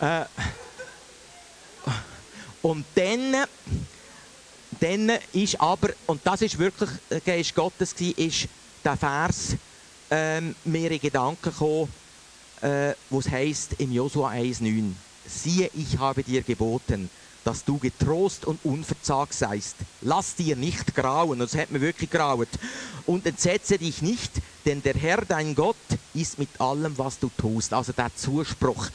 äh, 0.00 0.24
und 2.62 2.84
dann, 2.94 3.44
dann 4.80 5.12
ist 5.32 5.60
aber, 5.60 5.90
und 6.06 6.20
das 6.24 6.42
ist 6.42 6.58
wirklich 6.58 6.90
Geist 7.24 7.54
Gottes 7.54 7.92
ist 7.92 8.48
der 8.84 8.96
Vers 8.96 9.56
ähm, 10.10 10.54
mir 10.64 10.90
in 10.90 11.00
Gedanken 11.00 11.50
gekommen, 11.50 11.88
äh, 12.60 12.92
wo 13.10 13.18
es 13.18 13.28
heißt 13.28 13.74
im 13.78 13.92
Josua 13.92 14.30
1,9: 14.30 14.92
Siehe, 15.26 15.70
ich 15.74 15.98
habe 15.98 16.22
dir 16.22 16.42
geboten, 16.42 17.08
dass 17.44 17.64
du 17.64 17.78
getrost 17.78 18.44
und 18.44 18.64
unverzagt 18.64 19.34
seist. 19.34 19.76
Lass 20.02 20.34
dir 20.34 20.56
nicht 20.56 20.94
grauen, 20.94 21.30
und 21.30 21.38
das 21.40 21.56
hat 21.56 21.70
mir 21.70 21.80
wirklich 21.80 22.10
graut. 22.10 22.48
Und 23.06 23.26
entsetze 23.26 23.78
dich 23.78 24.02
nicht, 24.02 24.30
denn 24.64 24.82
der 24.82 24.94
Herr, 24.94 25.24
dein 25.26 25.54
Gott, 25.54 25.76
ist 26.14 26.38
mit 26.38 26.60
allem, 26.60 26.96
was 26.98 27.18
du 27.18 27.30
tust. 27.36 27.72
Also 27.72 27.92
der 27.92 28.14
Zuspruch. 28.14 28.88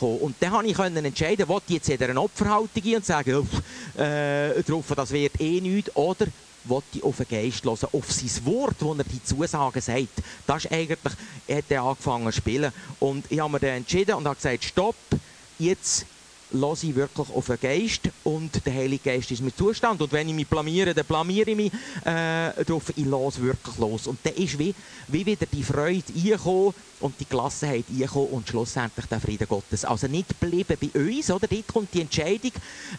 Und 0.00 0.36
dann 0.40 0.52
konnte 0.52 0.70
ich 0.70 0.78
entscheiden, 0.78 1.46
ob 1.48 1.62
ich 1.66 1.74
jetzt 1.74 1.88
in 1.88 2.02
eine 2.02 2.20
Opferhaltung 2.20 2.82
gehen 2.82 2.96
und 2.96 3.04
sagen, 3.04 3.48
äh, 3.96 4.62
das 4.62 5.10
wird 5.10 5.40
eh 5.40 5.60
nichts, 5.60 5.94
oder 5.94 6.26
will 6.64 6.82
ich 6.92 7.02
auf 7.02 7.16
den 7.16 7.28
Geist 7.28 7.64
hören, 7.64 7.88
auf 7.92 8.12
sein 8.12 8.46
Wort, 8.46 8.76
wo 8.80 8.94
er 8.94 9.04
die 9.04 9.22
Zusagen 9.22 9.80
sagt. 9.80 10.22
Das 10.46 10.64
ist 10.64 10.72
eigentlich, 10.72 10.98
er 11.46 11.58
hat 11.58 11.72
angefangen 11.72 12.26
zu 12.26 12.32
spielen. 12.32 12.72
Und 12.98 13.30
ich 13.30 13.40
habe 13.40 13.52
mir 13.52 13.60
dann 13.60 13.70
entschieden 13.70 14.14
und 14.14 14.26
habe 14.26 14.36
gesagt, 14.36 14.64
stopp, 14.64 14.96
jetzt 15.58 16.06
lasse 16.52 16.86
ich 16.88 16.94
wirklich 16.94 17.30
auf 17.30 17.46
den 17.46 17.60
Geist 17.60 18.02
und 18.24 18.64
der 18.64 18.74
Heilige 18.74 19.10
Geist 19.10 19.30
ist 19.30 19.42
mir 19.42 19.54
Zustand. 19.54 20.00
Und 20.02 20.12
wenn 20.12 20.28
ich 20.28 20.34
mich 20.34 20.46
blamiere, 20.46 20.94
dann 20.94 21.04
blamiere 21.04 21.50
ich 21.50 21.56
mich 21.56 21.72
äh, 22.04 22.64
darauf, 22.64 22.90
ich 22.96 23.06
lasse 23.06 23.42
wirklich 23.42 23.78
los. 23.78 24.06
Und 24.06 24.18
dann 24.22 24.34
ist 24.34 24.58
wie, 24.58 24.74
wie 25.08 25.26
wieder 25.26 25.46
die 25.46 25.62
Freude 25.62 26.02
reingekommen 26.14 26.74
und 27.00 27.14
die 27.18 27.26
Gelassenheit 27.28 27.84
reingekommen 27.88 28.28
und 28.28 28.48
schlussendlich 28.48 29.06
der 29.06 29.20
Frieden 29.20 29.48
Gottes. 29.48 29.84
Also 29.84 30.06
nicht 30.06 30.38
bleiben 30.38 30.76
bei 30.80 31.00
uns, 31.00 31.30
oder? 31.30 31.46
Dort 31.46 31.66
kommt 31.68 31.94
die 31.94 32.02
Entscheidung, 32.02 32.52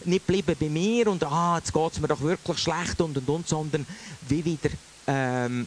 nicht 0.04 0.26
bleiben 0.26 0.56
bei 0.58 0.68
mir 0.68 1.08
und 1.08 1.22
ah, 1.24 1.58
jetzt 1.58 1.72
geht 1.72 1.92
es 1.92 2.00
mir 2.00 2.08
doch 2.08 2.20
wirklich 2.20 2.58
schlecht 2.58 3.00
und 3.00 3.16
und 3.16 3.28
und, 3.28 3.48
sondern 3.48 3.86
wie 4.28 4.44
wieder 4.44 4.70
ähm, 5.06 5.66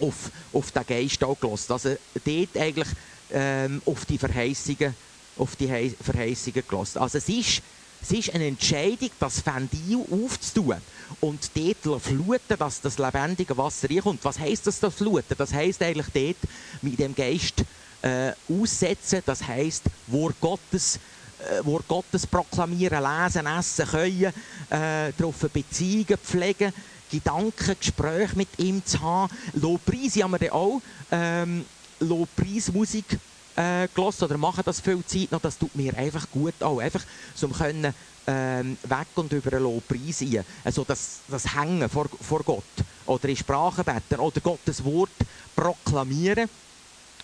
auf, 0.00 0.30
auf 0.52 0.70
den 0.70 0.86
Geist 0.86 1.22
auch 1.24 1.38
gelassen. 1.38 1.72
Also 1.72 1.96
dort 2.24 2.56
eigentlich 2.56 2.88
ähm, 3.32 3.82
auf 3.84 4.04
die 4.04 4.18
Verheißungen 4.18 4.94
auf 5.38 5.56
die 5.56 5.94
Verheißungen 6.02 6.62
gelassen. 6.68 6.98
Also 6.98 7.18
es 7.18 7.28
ist, 7.28 7.62
es 8.02 8.10
ist 8.10 8.34
eine 8.34 8.46
Entscheidung, 8.46 9.10
das 9.18 9.44
Ventil 9.44 10.04
aufzutun 10.10 10.76
und 11.20 11.50
dort 11.54 12.02
fluten, 12.02 12.58
dass 12.58 12.80
das 12.80 12.98
lebendige 12.98 13.56
Wasser 13.56 13.88
reinkommt. 13.90 14.24
Was 14.24 14.38
heisst 14.38 14.66
das, 14.66 14.80
das 14.80 14.94
fluten? 14.94 15.34
Das 15.36 15.52
heisst 15.52 15.82
eigentlich 15.82 16.08
dort 16.12 16.52
mit 16.82 16.98
dem 16.98 17.14
Geist 17.14 17.64
äh, 18.02 18.32
aussetzen, 18.48 19.22
das 19.26 19.46
heisst 19.46 19.84
Wort 20.06 20.36
Gottes 20.40 20.98
äh, 21.38 21.62
Gottes 21.86 22.26
proklamieren, 22.26 23.02
lesen, 23.02 23.46
essen, 23.46 23.86
können, 23.86 24.32
äh, 24.70 25.12
darauf 25.16 25.38
Beziehungen 25.52 26.18
pflegen, 26.22 26.72
Gedanken, 27.10 27.76
Gespräche 27.78 28.36
mit 28.36 28.48
ihm 28.58 28.84
zu 28.84 29.00
haben. 29.00 29.32
Lobpreis 29.54 30.16
haben 30.16 30.32
wir 30.32 30.38
dann 30.38 30.50
auch. 30.50 30.80
Ähm, 31.10 31.64
Lobpreismusik 32.00 33.18
äh, 33.58 33.88
gelassen 33.92 34.24
oder 34.24 34.38
machen 34.38 34.62
das 34.64 34.80
viel 34.80 35.04
Zeit 35.04 35.32
noch. 35.32 35.40
Das 35.40 35.58
tut 35.58 35.74
mir 35.74 35.96
einfach 35.96 36.30
gut 36.30 36.54
auch. 36.60 36.78
Einfach 36.78 37.02
so 37.34 37.48
können 37.48 37.92
ähm, 38.26 38.76
weg 38.84 39.08
und 39.16 39.32
über 39.32 39.52
einen 39.52 39.64
Lobpreis 39.64 40.22
ein. 40.22 40.44
Also 40.64 40.84
das, 40.84 41.20
das 41.28 41.54
Hängen 41.56 41.88
vor, 41.88 42.06
vor 42.20 42.42
Gott 42.44 42.62
oder 43.06 43.28
in 43.28 43.36
Sprachen 43.36 43.84
beten 43.84 44.20
oder 44.20 44.40
Gottes 44.40 44.84
Wort 44.84 45.10
proklamieren 45.56 46.48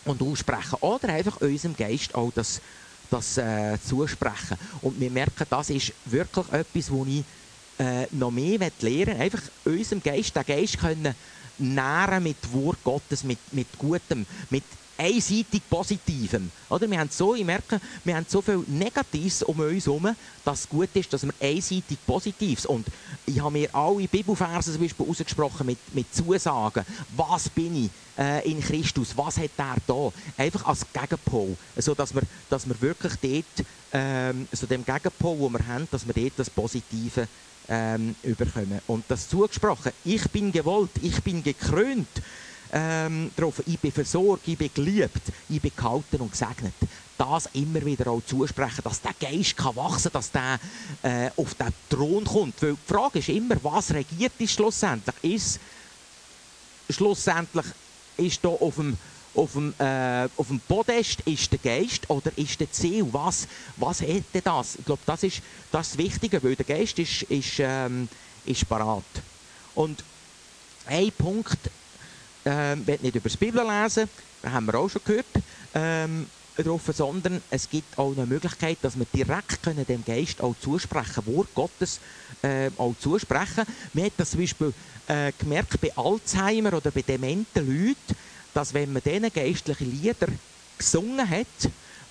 und 0.04 0.20
aussprechen. 0.22 0.78
Oder 0.80 1.10
einfach 1.10 1.40
unserem 1.40 1.76
Geist 1.76 2.14
auch 2.14 2.32
das, 2.34 2.60
das 3.10 3.38
äh, 3.38 3.78
zusprechen. 3.86 4.58
Und 4.82 4.98
wir 4.98 5.10
merken, 5.10 5.46
das 5.48 5.70
ist 5.70 5.92
wirklich 6.06 6.48
etwas, 6.52 6.90
wo 6.90 7.04
ich 7.04 7.22
äh, 7.78 8.06
noch 8.10 8.32
mehr 8.32 8.70
lernen. 8.80 9.20
Einfach 9.20 9.42
unserem 9.64 10.02
Geist, 10.02 10.34
den 10.34 10.44
Geist 10.44 10.78
können 10.78 11.14
nähren 11.58 12.22
mit 12.24 12.52
Wort 12.52 12.78
Gottes, 12.82 13.22
mit, 13.22 13.38
mit 13.52 13.68
Gutem, 13.78 14.26
mit 14.50 14.64
einseitig 14.96 15.62
Positivem. 15.68 16.50
Oder? 16.68 16.90
Wir, 16.90 16.98
haben 16.98 17.10
so, 17.10 17.34
ich 17.34 17.44
merke, 17.44 17.80
wir 18.04 18.16
haben 18.16 18.26
so 18.28 18.40
viel 18.40 18.64
Negatives 18.66 19.42
um 19.42 19.58
uns 19.60 19.86
herum, 19.86 20.14
dass 20.44 20.60
es 20.60 20.68
gut 20.68 20.88
ist, 20.94 21.12
dass 21.12 21.24
wir 21.24 21.32
einseitig 21.40 21.98
Positives. 22.06 22.66
Und 22.66 22.86
ich 23.26 23.40
habe 23.40 23.52
mir 23.52 23.74
alle 23.74 24.06
Bibelverse 24.06 24.72
zum 24.72 24.82
Beispiel 24.82 25.06
ausgesprochen 25.08 25.66
mit, 25.66 25.78
mit 25.94 26.14
Zusagen. 26.14 26.84
Was 27.16 27.48
bin 27.48 27.84
ich 27.84 27.90
äh, 28.18 28.48
in 28.48 28.60
Christus? 28.60 29.16
Was 29.16 29.38
hat 29.38 29.50
er 29.56 29.76
da? 29.86 30.12
Einfach 30.36 30.66
als 30.66 30.86
Gegenpol. 30.92 31.56
So 31.76 31.94
dass 31.94 32.14
wir, 32.14 32.22
dass 32.48 32.68
wir 32.68 32.80
wirklich 32.80 33.14
dort, 33.20 33.66
ähm, 33.92 34.48
so 34.52 34.66
dem 34.66 34.84
Gegenpol, 34.84 35.38
wo 35.38 35.48
wir 35.48 35.66
haben, 35.66 35.88
dass 35.90 36.06
wir 36.06 36.14
dort 36.14 36.32
das 36.36 36.50
Positive 36.50 37.28
ähm, 37.68 38.14
überkommen. 38.22 38.80
Und 38.86 39.04
das 39.08 39.28
zugesprochen. 39.28 39.92
Ich 40.04 40.28
bin 40.30 40.52
gewollt, 40.52 40.90
ich 41.02 41.22
bin 41.22 41.42
gekrönt 41.42 42.08
ähm, 42.74 43.30
darauf, 43.36 43.62
ich 43.66 43.78
bin 43.78 43.92
versorgt, 43.92 44.48
ich 44.48 44.58
bin 44.58 44.70
geliebt, 44.74 45.22
ich 45.48 45.62
bin 45.62 45.70
gehalten 45.74 46.16
und 46.16 46.32
gesegnet. 46.32 46.74
Das 47.16 47.48
immer 47.52 47.84
wieder 47.84 48.10
auch 48.10 48.22
zusprechen, 48.26 48.82
dass 48.82 49.00
der 49.00 49.14
Geist 49.20 49.56
kann 49.56 49.76
wachsen 49.76 50.10
kann, 50.10 50.20
dass 50.20 50.32
der 50.32 50.58
äh, 51.02 51.30
auf 51.36 51.54
den 51.54 51.72
Thron 51.88 52.24
kommt. 52.24 52.60
Weil 52.60 52.72
die 52.72 52.92
Frage 52.92 53.20
ist 53.20 53.28
immer, 53.28 53.54
was 53.62 53.94
regiert 53.94 54.32
ist 54.38 54.54
schlussendlich? 54.54 55.14
Ist 55.22 55.60
schlussendlich 56.90 57.66
ist 58.16 58.44
da 58.44 58.48
auf 58.48 58.74
dem 58.74 58.96
auf 59.36 59.52
dem, 59.52 59.74
äh, 59.78 60.28
auf 60.36 60.46
dem 60.46 60.60
Podest 60.60 61.20
ist 61.22 61.50
der 61.50 61.58
Geist 61.58 62.08
oder 62.08 62.30
ist 62.36 62.60
der 62.60 62.70
Ziel? 62.70 63.04
Was, 63.10 63.48
was 63.76 64.00
hätte 64.00 64.40
das? 64.40 64.76
Ich 64.76 64.84
glaube, 64.84 65.02
das 65.06 65.24
ist 65.24 65.42
das 65.72 65.98
Wichtige, 65.98 66.40
weil 66.40 66.54
der 66.54 66.64
Geist 66.64 66.96
ist, 67.00 67.22
ist, 67.22 67.54
ähm, 67.58 68.08
ist 68.44 68.68
parat. 68.68 69.02
Und 69.74 70.04
ein 70.86 71.10
Punkt 71.18 71.58
ähm, 72.44 72.86
will 72.86 72.98
nicht 73.02 73.16
über 73.16 73.28
die 73.28 73.36
Bibel 73.36 73.62
lesen, 73.66 74.08
das 74.42 74.52
haben 74.52 74.66
wir 74.66 74.74
auch 74.74 74.88
schon 74.88 75.02
gehört, 75.04 75.26
ähm, 75.74 76.26
drauf, 76.56 76.82
sondern 76.94 77.42
es 77.50 77.68
gibt 77.68 77.98
auch 77.98 78.12
eine 78.12 78.26
Möglichkeit, 78.26 78.78
dass 78.82 78.96
wir 78.98 79.06
direkt 79.12 79.62
können 79.62 79.84
dem 79.86 80.04
Geist 80.04 80.40
auch 80.40 80.54
zusprechen, 80.60 81.26
Wort 81.26 81.48
Gottes 81.54 82.00
äh, 82.42 82.70
auch 82.76 82.94
zusprechen. 83.00 83.64
Man 83.92 84.04
hat 84.04 84.12
das 84.16 84.30
zum 84.30 84.40
Beispiel 84.40 84.72
äh, 85.08 85.32
gemerkt 85.38 85.80
bei 85.80 85.90
Alzheimer 85.96 86.74
oder 86.74 86.90
bei 86.90 87.02
dementen 87.02 87.66
Leuten, 87.66 88.16
dass 88.52 88.72
wenn 88.72 88.92
man 88.92 89.02
denen 89.02 89.32
geistliche 89.32 89.84
Lieder 89.84 90.28
gesungen 90.78 91.28
hat, 91.28 91.46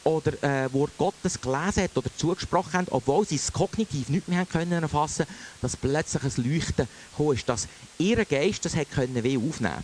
oder 0.04 0.44
äh, 0.44 0.74
Wort 0.74 0.92
Gottes 0.98 1.40
gelesen 1.40 1.84
hat 1.84 1.96
oder 1.96 2.10
zugesprochen 2.18 2.74
haben, 2.74 2.88
obwohl 2.92 3.26
sie 3.26 3.36
es 3.36 3.54
kognitiv 3.54 4.10
nicht 4.10 4.28
mehr 4.28 4.40
haben 4.40 4.50
können 4.50 4.84
erfassen, 4.84 5.26
dass 5.62 5.78
plötzlich 5.78 6.24
ein 6.24 6.44
Leuchten 6.44 6.88
ist, 7.34 7.50
dass 7.50 7.68
ihr 7.98 8.26
Geist 8.26 8.66
das 8.66 8.76
hat 8.76 8.92
können 8.92 9.24
wie 9.24 9.38
aufnehmen 9.38 9.84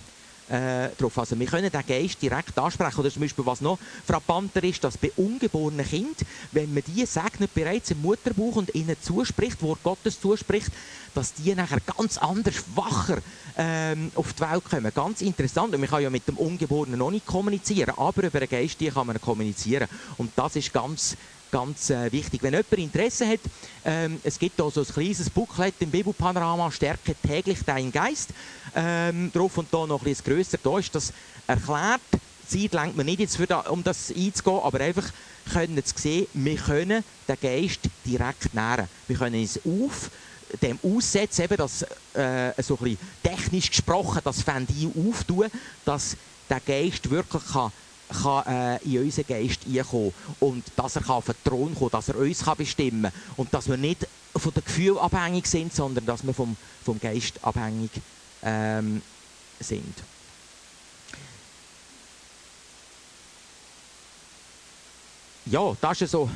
äh, 0.49 0.89
drauf. 0.97 1.17
Also 1.17 1.39
wir 1.39 1.47
können 1.47 1.69
den 1.69 1.85
Geist 1.85 2.21
direkt 2.21 2.57
ansprechen. 2.57 2.99
Oder 2.99 3.11
zum 3.11 3.21
Beispiel, 3.21 3.45
was 3.45 3.61
noch 3.61 3.79
frappanter 4.05 4.63
ist, 4.63 4.83
dass 4.83 4.97
bei 4.97 5.11
ungeborenen 5.15 5.85
Kindern, 5.85 6.15
wenn 6.51 6.73
man 6.73 6.83
die 6.87 7.05
segnet 7.05 7.53
bereits 7.53 7.91
im 7.91 8.01
Mutterbuch 8.01 8.55
und 8.55 8.73
ihnen 8.75 8.95
zuspricht, 9.01 9.61
Wort 9.61 9.83
Gottes 9.83 10.19
zuspricht, 10.19 10.71
dass 11.13 11.33
die 11.33 11.53
nachher 11.55 11.79
ganz 11.97 12.17
anders, 12.17 12.63
wacher 12.75 13.19
ähm, 13.57 14.11
auf 14.15 14.33
die 14.33 14.41
Welt 14.41 14.63
kommen. 14.65 14.91
Ganz 14.93 15.21
interessant. 15.21 15.73
Und 15.73 15.81
man 15.81 15.89
kann 15.89 16.03
ja 16.03 16.09
mit 16.09 16.27
dem 16.27 16.37
Ungeborenen 16.37 16.99
noch 16.99 17.11
nicht 17.11 17.25
kommunizieren, 17.25 17.93
aber 17.97 18.23
über 18.23 18.39
den 18.39 18.49
Geist 18.49 18.79
die 18.79 18.89
kann 18.89 19.07
man 19.07 19.19
kommunizieren. 19.21 19.87
Und 20.17 20.31
das 20.35 20.55
ist 20.55 20.73
ganz 20.73 21.15
ganz 21.51 21.89
äh, 21.89 22.11
wichtig. 22.11 22.41
Wenn 22.43 22.53
jemand 22.53 22.73
Interesse 22.73 23.27
hat, 23.27 23.39
ähm, 23.85 24.19
es 24.23 24.37
gibt 24.39 24.59
auch 24.61 24.71
so 24.71 24.81
ein 24.81 24.87
kleines 24.87 25.29
Booklet 25.29 25.75
im 25.79 25.91
Bibelpanorama 25.91 26.71
«Stärke 26.71 27.15
täglich 27.15 27.63
deinen 27.63 27.91
Geist» 27.91 28.29
ähm, 28.75 29.31
drauf 29.31 29.57
und 29.57 29.67
da 29.71 29.85
noch 29.85 30.05
ein 30.05 30.15
grösser. 30.23 30.57
Da 30.61 30.77
ist 30.79 30.93
das 30.93 31.13
erklärt, 31.47 32.01
Zeit 32.47 32.73
lenkt 32.73 32.97
mir 32.97 33.03
nicht 33.03 33.19
jetzt, 33.19 33.37
für 33.37 33.47
da, 33.47 33.59
um 33.61 33.83
das 33.83 34.11
einzugehen, 34.15 34.61
aber 34.63 34.79
einfach 34.81 35.09
können 35.51 35.83
zu 35.83 35.93
sehen, 35.97 36.27
wir 36.33 36.55
können 36.55 37.03
den 37.27 37.37
Geist 37.41 37.81
direkt 38.05 38.53
nähren. 38.53 38.87
Wir 39.07 39.17
können 39.17 39.39
uns 39.39 39.59
auf 39.65 40.09
dem 40.61 40.79
aussetzen, 40.81 41.43
eben 41.43 41.57
das, 41.57 41.83
äh, 42.13 42.61
so 42.61 42.77
ein 42.81 42.97
technisch 43.23 43.69
gesprochen, 43.69 44.21
das 44.23 44.45
Ventil 44.45 44.91
auftun, 45.07 45.45
dass 45.85 46.17
der 46.49 46.59
Geist 46.59 47.09
wirklich 47.09 47.43
kann, 47.51 47.71
kann 48.09 48.45
äh, 48.47 48.77
in 48.83 49.03
unseren 49.03 49.27
Geist 49.27 49.61
reinkommen 49.67 50.13
und 50.39 50.63
dass 50.75 50.95
er 50.95 51.09
auf 51.09 51.25
den 51.25 51.35
Thron 51.43 51.75
kommen 51.75 51.91
dass 51.91 52.09
er 52.09 52.17
uns 52.17 52.43
kann 52.43 52.57
bestimmen 52.57 53.03
kann 53.03 53.13
und 53.37 53.53
dass 53.53 53.69
wir 53.69 53.77
nicht 53.77 54.07
von 54.35 54.53
den 54.53 54.63
Gefühlen 54.63 54.97
abhängig 54.97 55.47
sind, 55.47 55.73
sondern 55.73 56.05
dass 56.05 56.25
wir 56.25 56.33
vom, 56.33 56.55
vom 56.83 56.99
Geist 56.99 57.43
abhängig 57.43 57.91
ähm, 58.43 59.01
sind. 59.59 59.95
Ja, 65.45 65.75
das 65.81 66.01
ist 66.01 66.11
so 66.11 66.29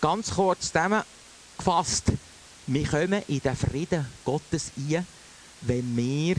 ganz 0.00 0.30
kurz 0.30 0.66
zusammengefasst. 0.72 2.12
Wir 2.66 2.86
kommen 2.86 3.22
in 3.26 3.40
den 3.40 3.56
Frieden 3.56 4.06
Gottes 4.24 4.70
ein, 4.76 5.04
wenn 5.62 5.96
wir 5.96 6.36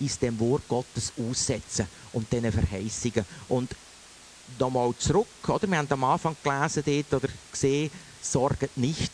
uns 0.00 0.18
dem 0.18 0.38
Wort 0.40 0.62
Gottes 0.68 1.12
aussetzen 1.18 1.86
und 2.12 2.32
diesen 2.32 2.52
Verheißungen. 2.52 3.26
Und 3.48 3.70
nochmal 4.58 4.94
zurück, 4.98 5.26
oder? 5.48 5.68
wir 5.68 5.78
haben 5.78 5.90
am 5.90 6.04
Anfang 6.04 6.36
gelesen 6.42 6.82
dort, 6.84 7.22
oder 7.22 7.32
gesehen, 7.50 7.90
sorgt 8.20 8.76
nicht, 8.76 9.12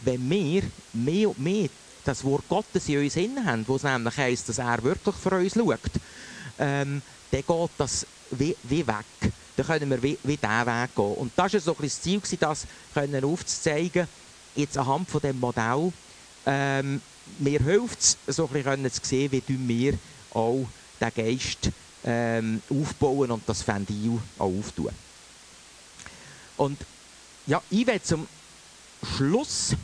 wenn 0.00 0.28
wir 0.30 0.62
mehr 0.92 1.28
und 1.28 1.38
mehr 1.38 1.68
das 2.04 2.24
Wort 2.24 2.48
Gottes 2.48 2.88
in 2.88 3.00
uns 3.00 3.16
innen 3.16 3.44
haben, 3.44 3.66
wo 3.66 3.76
es 3.76 3.82
nämlich 3.82 4.16
heisst, 4.16 4.48
dass 4.48 4.58
er 4.58 4.82
wirklich 4.82 5.14
für 5.16 5.36
uns 5.36 5.54
schaut, 5.54 5.78
ähm, 6.58 7.02
dann 7.30 7.42
geht 7.46 7.70
das 7.76 8.06
wie, 8.30 8.56
wie 8.64 8.86
weg. 8.86 9.32
Dann 9.56 9.66
können 9.66 9.90
wir 9.90 10.02
wie, 10.02 10.18
wie 10.22 10.36
diesen 10.36 10.66
Weg 10.66 10.94
gehen. 10.94 11.14
Und 11.14 11.32
das 11.36 11.52
war 11.52 11.60
so 11.60 11.72
ein 11.72 11.82
das 11.82 12.00
Ziel, 12.00 12.22
das 12.38 12.66
können 12.94 13.24
aufzuzeigen, 13.24 14.08
jetzt 14.54 14.78
anhand 14.78 15.10
von 15.10 15.20
dem 15.20 15.38
Modell. 15.38 15.92
Ähm, 16.46 17.00
mir 17.38 17.60
hilft 17.60 18.00
es, 18.00 18.16
so 18.26 18.46
ein 18.46 18.62
bisschen 18.62 18.92
zu 18.92 19.00
sehen, 19.02 19.32
wie 19.32 19.42
wir 19.68 19.98
auch 20.32 20.66
den 21.00 21.14
Geist 21.14 21.70
ähm, 22.08 22.62
aufbauen 22.70 23.30
und 23.30 23.46
das 23.46 23.66
Ventil 23.68 24.18
auch 24.38 24.46
auftun. 24.46 24.90
Und 26.56 26.78
ja, 27.46 27.62
ich 27.70 27.86
werde 27.86 28.02
zum 28.02 28.26
Schluss 29.16 29.76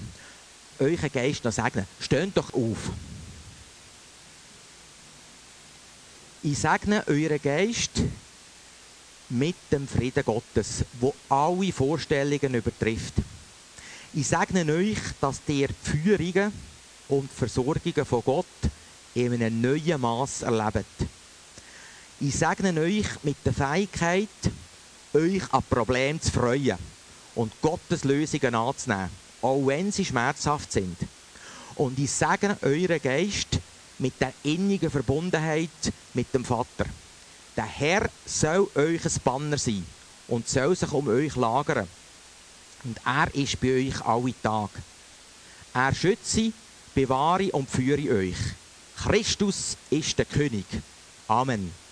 euren 0.78 1.12
Geist 1.12 1.44
noch 1.44 1.52
segnen. 1.52 1.86
Steht 2.00 2.34
doch 2.34 2.52
auf. 2.54 2.78
Ich 6.42 6.58
segne 6.58 7.04
euren 7.06 7.40
Geist 7.40 8.02
mit 9.28 9.56
dem 9.70 9.86
Frieden 9.86 10.24
Gottes, 10.24 10.84
wo 11.00 11.14
alle 11.28 11.72
Vorstellungen 11.72 12.54
übertrifft. 12.54 13.14
Ich 14.14 14.28
segne 14.28 14.72
euch, 14.72 14.98
dass 15.20 15.42
ihr 15.46 15.68
die 15.68 15.74
Führungen 15.90 16.52
und 17.08 17.30
Versorgungen 17.30 18.04
von 18.06 18.22
Gott 18.24 18.46
in 19.14 19.34
einem 19.34 19.60
neuen 19.60 20.00
Maß 20.00 20.42
erlebt. 20.42 20.86
Ich 22.20 22.36
segne 22.36 22.80
euch 22.80 23.06
mit 23.24 23.36
der 23.44 23.52
Fähigkeit, 23.52 24.28
euch 25.12 25.42
an 25.52 25.64
Problemen 25.68 26.20
zu 26.20 26.30
freuen 26.30 26.78
und 27.34 27.52
Gottes 27.60 28.04
Lösungen 28.04 28.54
anzunehmen, 28.54 29.10
auch 29.42 29.66
wenn 29.66 29.90
sie 29.90 30.04
schmerzhaft 30.04 30.70
sind. 30.70 30.96
Und 31.74 31.98
ich 31.98 32.12
segne 32.12 32.56
euren 32.62 33.02
Geist 33.02 33.58
mit 33.98 34.20
der 34.20 34.32
innigen 34.44 34.92
Verbundenheit 34.92 35.92
mit 36.14 36.32
dem 36.32 36.44
Vater. 36.44 36.86
Der 37.56 37.66
Herr 37.66 38.08
soll 38.24 38.70
euch 38.76 39.04
ein 39.04 39.20
Banner 39.24 39.58
sein 39.58 39.84
und 40.28 40.48
soll 40.48 40.76
sich 40.76 40.92
um 40.92 41.08
euch 41.08 41.34
lagern. 41.34 41.88
Und 42.84 43.00
er 43.04 43.34
ist 43.34 43.60
bei 43.60 43.88
euch 43.88 44.00
alle 44.06 44.34
Tag. 44.40 44.70
Er 45.74 45.92
schütze, 45.92 46.52
bewahre 46.94 47.50
und 47.50 47.68
führe 47.68 48.08
euch. 48.18 48.36
Christus 49.02 49.76
ist 49.90 50.16
der 50.16 50.26
König. 50.26 50.66
Amen. 51.26 51.83